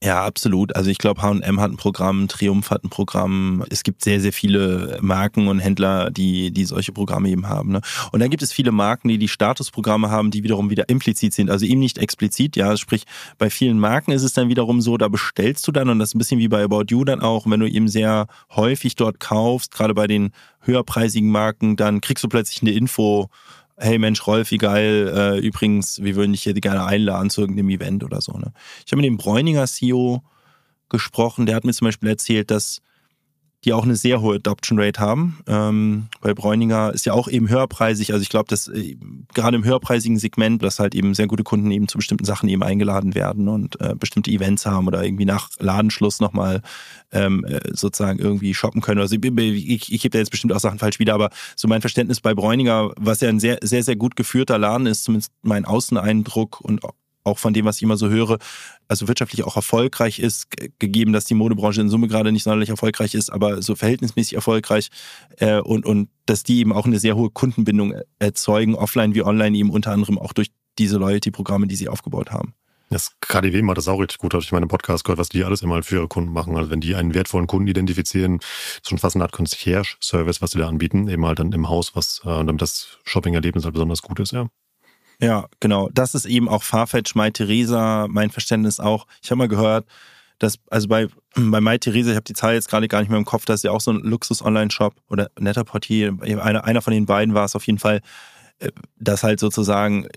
[0.03, 0.75] Ja, absolut.
[0.75, 3.63] Also ich glaube, H&M hat ein Programm, Triumph hat ein Programm.
[3.69, 7.71] Es gibt sehr, sehr viele Marken und Händler, die, die solche Programme eben haben.
[7.71, 7.79] Ne?
[8.11, 11.49] Und dann gibt es viele Marken, die die Statusprogramme haben, die wiederum wieder implizit sind.
[11.49, 12.57] Also eben nicht explizit.
[12.57, 13.05] Ja, sprich,
[13.37, 16.15] bei vielen Marken ist es dann wiederum so, da bestellst du dann und das ist
[16.15, 19.71] ein bisschen wie bei About You dann auch, wenn du eben sehr häufig dort kaufst,
[19.71, 20.31] gerade bei den
[20.63, 23.29] höherpreisigen Marken, dann kriegst du plötzlich eine Info,
[23.77, 27.69] hey Mensch, Rolf, wie geil, äh, übrigens, wir würden dich hier gerne einladen zu irgendeinem
[27.69, 28.33] Event oder so.
[28.33, 28.53] Ne?
[28.85, 30.23] Ich habe mit dem Bräuninger CEO
[30.89, 32.81] gesprochen, der hat mir zum Beispiel erzählt, dass
[33.65, 35.39] die auch eine sehr hohe Adoption Rate haben.
[35.47, 38.11] Ähm, bei Bräuninger ist ja auch eben höherpreisig.
[38.11, 38.97] Also ich glaube, dass äh,
[39.33, 42.63] gerade im höherpreisigen Segment, dass halt eben sehr gute Kunden eben zu bestimmten Sachen eben
[42.63, 46.61] eingeladen werden und äh, bestimmte Events haben oder irgendwie nach Ladenschluss nochmal
[47.11, 48.99] ähm, äh, sozusagen irgendwie shoppen können.
[48.99, 51.81] Also ich, ich, ich gebe da jetzt bestimmt auch Sachen falsch wieder, aber so mein
[51.81, 55.65] Verständnis bei Bräuninger, was ja ein sehr, sehr, sehr gut geführter Laden ist, zumindest mein
[55.65, 56.81] Außeneindruck und
[57.23, 58.37] auch von dem, was ich immer so höre,
[58.87, 60.47] also wirtschaftlich auch erfolgreich ist,
[60.79, 64.89] gegeben, dass die Modebranche in Summe gerade nicht sonderlich erfolgreich ist, aber so verhältnismäßig erfolgreich
[65.37, 69.57] äh, und, und dass die eben auch eine sehr hohe Kundenbindung erzeugen, offline wie online
[69.57, 72.53] eben unter anderem auch durch diese Loyalty-Programme, die sie aufgebaut haben.
[72.89, 75.43] Das KDW macht das auch richtig gut, habe ich in meinem Podcast gehört, was die
[75.43, 76.55] alles immer für ihre Kunden machen.
[76.55, 80.59] Also wenn die einen wertvollen Kunden identifizieren, ist schon fast eine Art Concierge-Service, was sie
[80.59, 84.19] da anbieten, eben halt dann im Haus, was äh, damit das Shopping-Erlebnis halt besonders gut
[84.19, 84.47] ist, ja.
[85.23, 85.89] Ja, genau.
[85.93, 89.07] Das ist eben auch Farfetch, My Theresa, mein Verständnis auch.
[89.21, 89.87] Ich habe mal gehört,
[90.37, 93.17] dass, also bei, bei My Theresa, ich habe die Zahl jetzt gerade gar nicht mehr
[93.17, 96.93] im Kopf, das ist ja auch so ein Luxus-Online-Shop oder netter Portier, einer, einer von
[96.93, 98.01] den beiden war es auf jeden Fall,
[98.59, 100.07] äh, dass halt sozusagen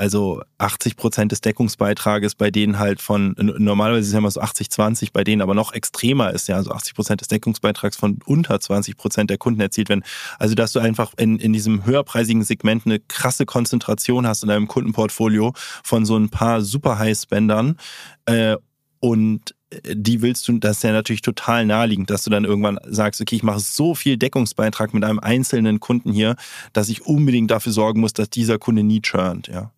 [0.00, 4.40] also 80 Prozent des Deckungsbeitrages bei denen halt von, normalerweise ist es ja immer so
[4.40, 8.18] 80, 20, bei denen aber noch extremer ist, ja, also 80 Prozent des Deckungsbeitrags von
[8.24, 10.02] unter 20 Prozent der Kunden erzielt werden.
[10.38, 14.68] Also, dass du einfach in, in diesem höherpreisigen Segment eine krasse Konzentration hast in deinem
[14.68, 15.52] Kundenportfolio
[15.84, 17.76] von so ein paar super High-Spendern
[18.24, 18.56] äh,
[19.00, 23.20] und die willst du, das ist ja natürlich total naheliegend, dass du dann irgendwann sagst,
[23.20, 26.36] okay, ich mache so viel Deckungsbeitrag mit einem einzelnen Kunden hier,
[26.72, 29.72] dass ich unbedingt dafür sorgen muss, dass dieser Kunde nie churnt, ja.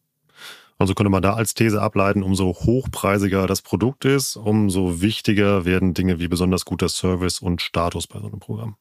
[0.82, 5.94] Also könnte man da als These ableiten, umso hochpreisiger das Produkt ist, umso wichtiger werden
[5.94, 8.74] Dinge wie besonders guter Service und Status bei so einem Programm.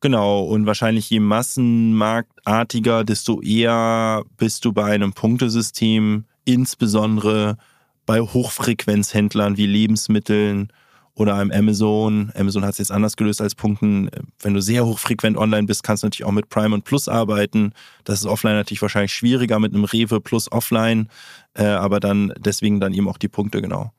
[0.00, 7.58] Genau, und wahrscheinlich je massenmarktartiger, desto eher bist du bei einem Punktesystem, insbesondere
[8.06, 10.72] bei Hochfrequenzhändlern wie Lebensmitteln
[11.16, 12.32] oder einem Amazon.
[12.34, 14.10] Amazon hat es jetzt anders gelöst als Punkten.
[14.40, 17.72] Wenn du sehr hochfrequent online bist, kannst du natürlich auch mit Prime und Plus arbeiten.
[18.04, 21.08] Das ist offline natürlich wahrscheinlich schwieriger mit einem Rewe Plus offline,
[21.54, 23.92] äh, aber dann deswegen dann eben auch die Punkte genau.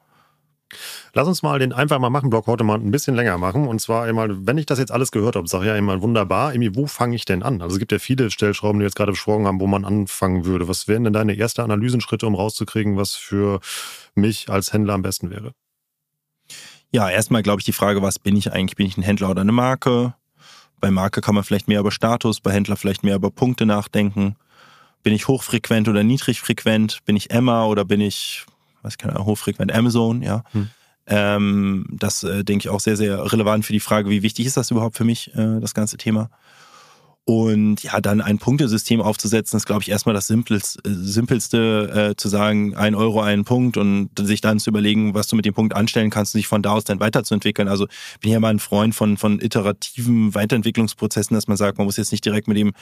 [1.14, 3.68] Lass uns mal den einfach mal machen Block heute mal ein bisschen länger machen.
[3.68, 6.54] Und zwar einmal, wenn ich das jetzt alles gehört habe, sage ich ja einmal wunderbar,
[6.54, 7.62] irgendwie, wo fange ich denn an?
[7.62, 10.46] Also es gibt ja viele Stellschrauben, die wir jetzt gerade besprochen haben, wo man anfangen
[10.46, 10.68] würde.
[10.68, 13.60] Was wären denn deine ersten Analysenschritte, um rauszukriegen, was für
[14.16, 15.54] mich als Händler am besten wäre?
[16.96, 18.78] Ja, erstmal glaube ich die Frage, was bin ich eigentlich?
[18.78, 20.14] Bin ich ein Händler oder eine Marke?
[20.80, 24.38] Bei Marke kann man vielleicht mehr über Status, bei Händler vielleicht mehr über Punkte nachdenken.
[25.04, 27.00] Bin ich hochfrequent oder niedrigfrequent?
[27.04, 28.46] Bin ich Emma oder bin ich,
[28.82, 30.22] was kann ich, hochfrequent Amazon?
[30.22, 30.46] Ja.
[30.54, 30.70] Hm.
[31.08, 34.56] Ähm, das äh, denke ich auch sehr, sehr relevant für die Frage, wie wichtig ist
[34.56, 36.30] das überhaupt für mich, äh, das ganze Thema.
[37.28, 42.16] Und ja, dann ein Punktesystem aufzusetzen, ist, glaube ich, erstmal das Simpelste, äh, Simpelste äh,
[42.16, 45.56] zu sagen, ein Euro, einen Punkt und sich dann zu überlegen, was du mit dem
[45.56, 47.68] Punkt anstellen kannst und sich von da aus dann weiterzuentwickeln.
[47.68, 47.88] Also
[48.22, 52.12] bin ja mal ein Freund von, von iterativen Weiterentwicklungsprozessen, dass man sagt, man muss jetzt
[52.12, 52.74] nicht direkt mit dem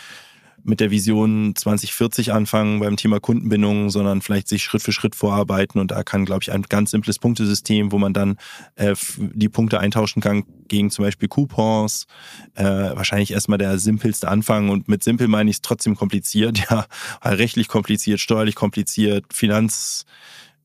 [0.63, 5.79] mit der Vision 2040 anfangen beim Thema Kundenbindung, sondern vielleicht sich Schritt für Schritt vorarbeiten.
[5.79, 8.37] Und da kann, glaube ich, ein ganz simples Punktesystem, wo man dann
[8.75, 12.07] äh, die Punkte eintauschen kann gegen zum Beispiel Coupons.
[12.55, 14.69] Äh, wahrscheinlich erstmal der simpelste Anfang.
[14.69, 16.85] Und mit simpel meine ich es trotzdem kompliziert, ja,
[17.23, 20.05] rechtlich kompliziert, steuerlich kompliziert, Finanz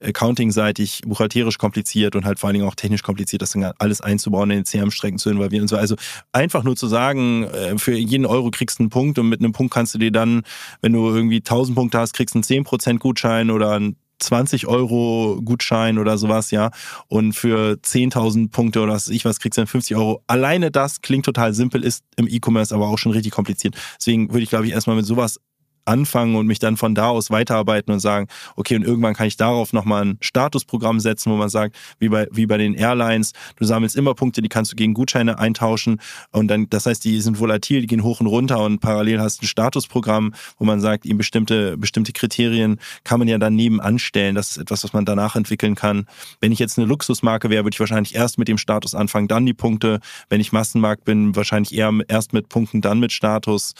[0.00, 4.50] accounting-seitig, buchhalterisch kompliziert und halt vor allen Dingen auch technisch kompliziert, das dann alles einzubauen,
[4.50, 5.76] in den CRM-Strecken zu involvieren und so.
[5.76, 5.96] Also
[6.32, 9.52] einfach nur zu sagen, äh, für jeden Euro kriegst du einen Punkt und mit einem
[9.52, 10.42] Punkt kannst du dir dann,
[10.82, 15.40] wenn du irgendwie 1000 Punkte hast, kriegst du einen 10% Gutschein oder einen 20 Euro
[15.44, 16.70] Gutschein oder sowas, ja.
[17.06, 20.22] Und für 10.000 Punkte oder was ich was kriegst du dann 50 Euro.
[20.26, 23.76] Alleine das klingt total simpel, ist im E-Commerce aber auch schon richtig kompliziert.
[23.98, 25.40] Deswegen würde ich, glaube ich, erstmal mit sowas
[25.88, 29.36] anfangen und mich dann von da aus weiterarbeiten und sagen, okay, und irgendwann kann ich
[29.36, 33.64] darauf nochmal ein Statusprogramm setzen, wo man sagt, wie bei, wie bei den Airlines, du
[33.64, 37.40] sammelst immer Punkte, die kannst du gegen Gutscheine eintauschen und dann, das heißt, die sind
[37.40, 41.06] volatil, die gehen hoch und runter und parallel hast du ein Statusprogramm, wo man sagt,
[41.06, 44.34] ihm bestimmte, bestimmte Kriterien kann man ja dann nebenan stellen.
[44.34, 46.06] Das ist etwas, was man danach entwickeln kann.
[46.40, 49.46] Wenn ich jetzt eine Luxusmarke wäre, würde ich wahrscheinlich erst mit dem Status anfangen, dann
[49.46, 50.00] die Punkte.
[50.28, 53.74] Wenn ich Massenmarkt bin, wahrscheinlich eher erst mit Punkten, dann mit Status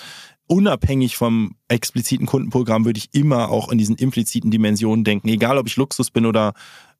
[0.49, 5.29] unabhängig vom expliziten Kundenprogramm würde ich immer auch in diesen impliziten Dimensionen denken.
[5.29, 6.55] Egal, ob ich Luxus bin oder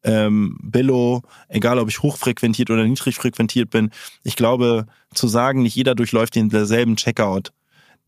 [0.05, 3.91] ähm, Billo, egal, ob ich hochfrequentiert oder niedrig frequentiert bin.
[4.23, 7.53] Ich glaube, zu sagen, nicht jeder durchläuft denselben Checkout,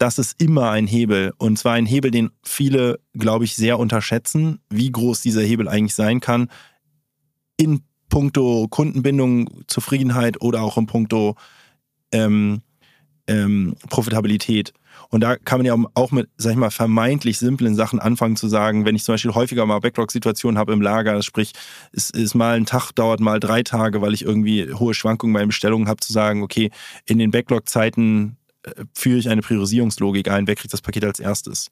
[0.00, 1.34] das ist immer ein Hebel.
[1.36, 5.94] Und zwar ein Hebel, den viele, glaube ich, sehr unterschätzen, wie groß dieser Hebel eigentlich
[5.94, 6.48] sein kann.
[7.58, 11.36] In puncto Kundenbindung, Zufriedenheit oder auch in puncto
[12.12, 12.62] ähm,
[13.26, 14.72] ähm, Profitabilität.
[15.10, 18.46] Und da kann man ja auch mit, sag ich mal, vermeintlich simplen Sachen anfangen zu
[18.46, 21.52] sagen, wenn ich zum Beispiel häufiger mal Backlog-Situationen habe im Lager, sprich,
[21.92, 25.40] es ist mal ein Tag, dauert mal drei Tage, weil ich irgendwie hohe Schwankungen bei
[25.40, 26.70] den Bestellungen habe, zu sagen, okay,
[27.06, 31.70] in den Backlog-Zeiten äh, führe ich eine Priorisierungslogik ein, wer kriegt das Paket als erstes.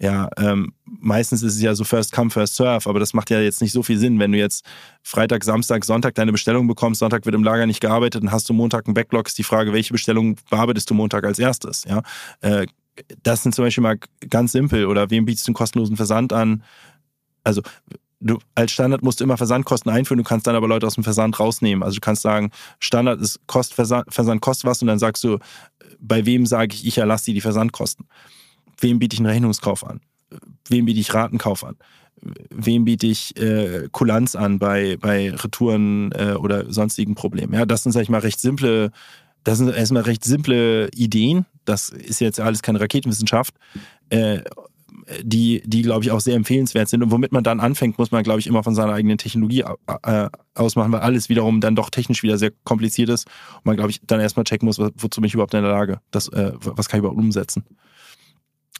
[0.00, 3.40] Ja, ähm, meistens ist es ja so First Come, First Serve, aber das macht ja
[3.40, 4.20] jetzt nicht so viel Sinn.
[4.20, 4.64] Wenn du jetzt
[5.02, 8.52] Freitag, Samstag, Sonntag deine Bestellung bekommst, Sonntag wird im Lager nicht gearbeitet, dann hast du
[8.52, 11.84] Montag einen Backlog, ist die Frage, welche Bestellung bearbeitest du Montag als erstes?
[11.84, 12.02] Ja,
[12.42, 12.66] äh,
[13.22, 13.98] das sind zum Beispiel mal
[14.30, 14.86] ganz simpel.
[14.86, 16.62] Oder wem bietest du einen kostenlosen Versand an?
[17.42, 17.62] Also
[18.20, 21.04] du als Standard musst du immer Versandkosten einführen, du kannst dann aber Leute aus dem
[21.04, 21.82] Versand rausnehmen.
[21.82, 25.38] Also du kannst sagen, Standard ist Kost, Versand, Versand kostet was und dann sagst du,
[26.00, 28.06] bei wem sage ich, ich erlasse dir die Versandkosten
[28.78, 30.00] wem biete ich einen Rechnungskauf an?
[30.68, 31.76] Wem biete ich Ratenkauf an?
[32.50, 37.54] Wem biete ich äh, Kulanz an bei, bei Retouren äh, oder sonstigen Problemen?
[37.54, 38.90] Ja, das sind, sag ich mal, recht simple,
[39.44, 41.46] das sind erstmal recht simple Ideen.
[41.64, 43.54] Das ist jetzt alles keine Raketenwissenschaft.
[44.10, 44.40] Äh,
[45.22, 47.02] die, die glaube ich, auch sehr empfehlenswert sind.
[47.02, 49.64] Und womit man dann anfängt, muss man, glaube ich, immer von seiner eigenen Technologie
[50.02, 53.26] äh, ausmachen, weil alles wiederum dann doch technisch wieder sehr kompliziert ist.
[53.56, 56.00] Und man, glaube ich, dann erstmal checken muss, wozu bin ich überhaupt in der Lage?
[56.10, 57.64] Das, äh, was kann ich überhaupt umsetzen?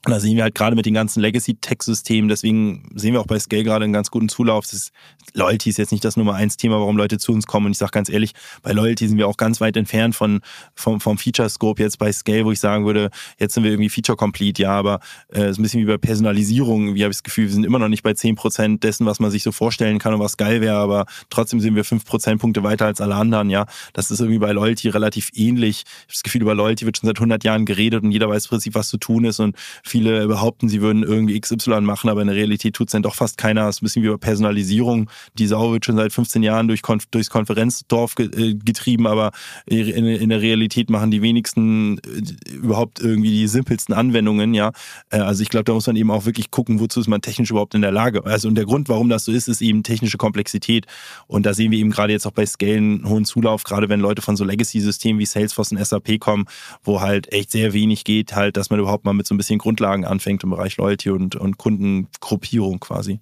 [0.04, 3.38] Und da sehen wir halt gerade mit den ganzen Legacy-Tech-Systemen, deswegen sehen wir auch bei
[3.38, 4.64] Scale gerade einen ganz guten Zulauf.
[4.64, 4.92] Das ist,
[5.34, 7.66] Loyalty ist jetzt nicht das Nummer eins Thema, warum Leute zu uns kommen.
[7.66, 8.32] Und ich sage ganz ehrlich,
[8.62, 10.40] bei Loyalty sind wir auch ganz weit entfernt von,
[10.74, 14.62] vom, vom Feature-Scope jetzt bei Scale, wo ich sagen würde, jetzt sind wir irgendwie Feature-Complete,
[14.62, 16.94] ja, aber es äh, ist ein bisschen wie bei Personalisierung.
[16.94, 19.18] Wie habe ich das Gefühl, wir sind immer noch nicht bei zehn Prozent dessen, was
[19.18, 22.62] man sich so vorstellen kann und was geil wäre, aber trotzdem sind wir fünf Prozentpunkte
[22.62, 23.66] weiter als alle anderen, ja.
[23.94, 25.84] Das ist irgendwie bei Loyalty relativ ähnlich.
[25.86, 28.46] Ich habe das Gefühl, über Loyalty wird schon seit 100 Jahren geredet und jeder weiß
[28.46, 29.56] im Prinzip, was zu tun ist und
[29.88, 33.14] viele behaupten, sie würden irgendwie XY machen, aber in der Realität tut es dann doch
[33.14, 33.68] fast keiner.
[33.68, 35.10] Es ist ein bisschen wie bei Personalisierung.
[35.34, 39.32] Die Sau wird schon seit 15 Jahren durch Konf durchs Konferenzdorf ge äh, getrieben, aber
[39.66, 44.72] in, in, der Realität machen die wenigsten äh, überhaupt irgendwie die simpelsten Anwendungen, ja.
[45.10, 47.50] Äh, also ich glaube, da muss man eben auch wirklich gucken, wozu ist man technisch
[47.50, 48.24] überhaupt in der Lage.
[48.24, 50.86] Also und der Grund, warum das so ist, ist eben technische Komplexität.
[51.26, 54.00] Und da sehen wir eben gerade jetzt auch bei Scale einen hohen Zulauf, gerade wenn
[54.00, 56.46] Leute von so Legacy-Systemen wie Salesforce und SAP kommen,
[56.82, 59.58] wo halt echt sehr wenig geht, halt, dass man überhaupt mal mit so ein bisschen
[59.78, 63.20] Grundlagen anfängt im Bereich Loyalty und, und Kundengruppierung quasi.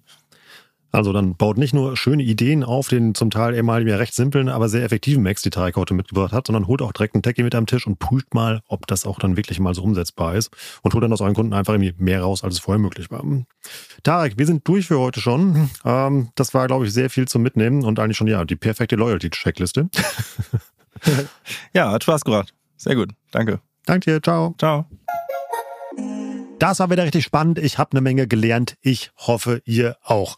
[0.89, 4.49] Also dann baut nicht nur schöne Ideen auf, den zum Teil eher mal recht simplen,
[4.49, 7.43] aber sehr effektiven Max, die Tarek heute mitgebracht hat, sondern holt auch direkt einen Techie
[7.43, 10.49] mit am Tisch und prüft mal, ob das auch dann wirklich mal so umsetzbar ist
[10.81, 13.23] und holt dann aus euren Kunden einfach irgendwie mehr raus, als es vorher möglich war.
[14.01, 15.69] Tarek, wir sind durch für heute schon.
[15.85, 18.95] Ähm, das war, glaube ich, sehr viel zum Mitnehmen und eigentlich schon, ja, die perfekte
[18.95, 19.89] Loyalty-Checkliste.
[21.73, 22.53] ja, hat Spaß gemacht.
[22.77, 23.09] Sehr gut.
[23.31, 23.59] Danke.
[23.85, 24.21] Danke dir.
[24.23, 24.55] Ciao.
[24.57, 24.85] Ciao.
[26.59, 27.59] Das war wieder richtig spannend.
[27.59, 28.77] Ich habe eine Menge gelernt.
[28.81, 30.37] Ich hoffe, ihr auch.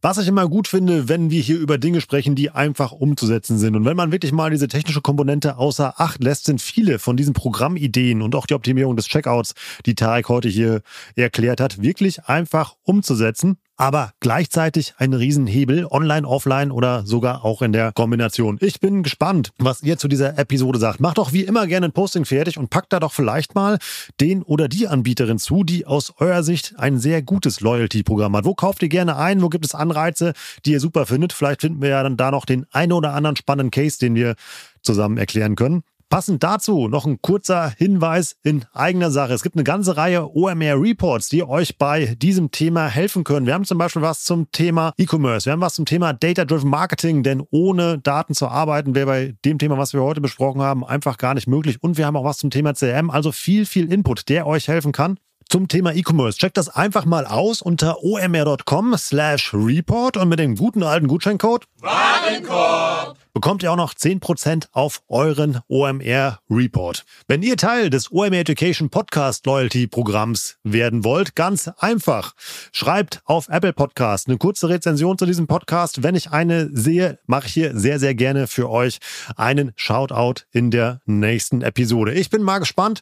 [0.00, 3.76] Was ich immer gut finde, wenn wir hier über Dinge sprechen, die einfach umzusetzen sind.
[3.76, 7.34] Und wenn man wirklich mal diese technische Komponente außer Acht lässt, sind viele von diesen
[7.34, 9.52] Programmideen und auch die Optimierung des Checkouts,
[9.84, 10.80] die Tarek heute hier
[11.14, 17.72] erklärt hat, wirklich einfach umzusetzen aber gleichzeitig ein Riesenhebel, online, offline oder sogar auch in
[17.72, 18.58] der Kombination.
[18.60, 21.00] Ich bin gespannt, was ihr zu dieser Episode sagt.
[21.00, 23.78] Macht doch wie immer gerne ein Posting fertig und packt da doch vielleicht mal
[24.20, 28.44] den oder die Anbieterin zu, die aus eurer Sicht ein sehr gutes Loyalty-Programm hat.
[28.44, 29.40] Wo kauft ihr gerne ein?
[29.40, 30.34] Wo gibt es Anreize,
[30.66, 31.32] die ihr super findet?
[31.32, 34.34] Vielleicht finden wir ja dann da noch den einen oder anderen spannenden Case, den wir
[34.82, 35.84] zusammen erklären können.
[36.10, 39.32] Passend dazu noch ein kurzer Hinweis in eigener Sache.
[39.32, 43.46] Es gibt eine ganze Reihe OMR Reports, die euch bei diesem Thema helfen können.
[43.46, 45.46] Wir haben zum Beispiel was zum Thema E-Commerce.
[45.46, 49.58] Wir haben was zum Thema Data-Driven Marketing, denn ohne Daten zu arbeiten wäre bei dem
[49.58, 51.80] Thema, was wir heute besprochen haben, einfach gar nicht möglich.
[51.80, 54.90] Und wir haben auch was zum Thema CRM, also viel, viel Input, der euch helfen
[54.90, 55.16] kann
[55.50, 56.38] zum Thema E-Commerce.
[56.38, 61.66] Checkt das einfach mal aus unter omr.com slash report und mit dem guten alten Gutscheincode
[61.80, 67.04] Warenkorb bekommt ihr auch noch 10% auf euren OMR Report.
[67.28, 72.34] Wenn ihr Teil des OMR Education Podcast Loyalty Programms werden wollt, ganz einfach.
[72.72, 76.02] Schreibt auf Apple Podcast eine kurze Rezension zu diesem Podcast.
[76.02, 78.98] Wenn ich eine sehe, mache ich hier sehr, sehr gerne für euch
[79.36, 82.14] einen Shoutout in der nächsten Episode.
[82.14, 83.00] Ich bin mal gespannt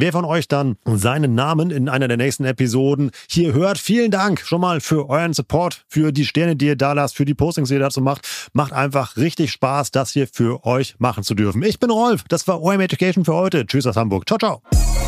[0.00, 3.78] wer von euch dann seinen Namen in einer der nächsten Episoden hier hört.
[3.78, 7.24] Vielen Dank schon mal für euren Support, für die Sterne, die ihr da lasst, für
[7.24, 8.26] die Postings, die ihr dazu macht.
[8.52, 11.62] Macht einfach richtig Spaß, das hier für euch machen zu dürfen.
[11.62, 13.66] Ich bin Rolf, das war OM Education für heute.
[13.66, 14.26] Tschüss aus Hamburg.
[14.28, 15.07] Ciao, ciao.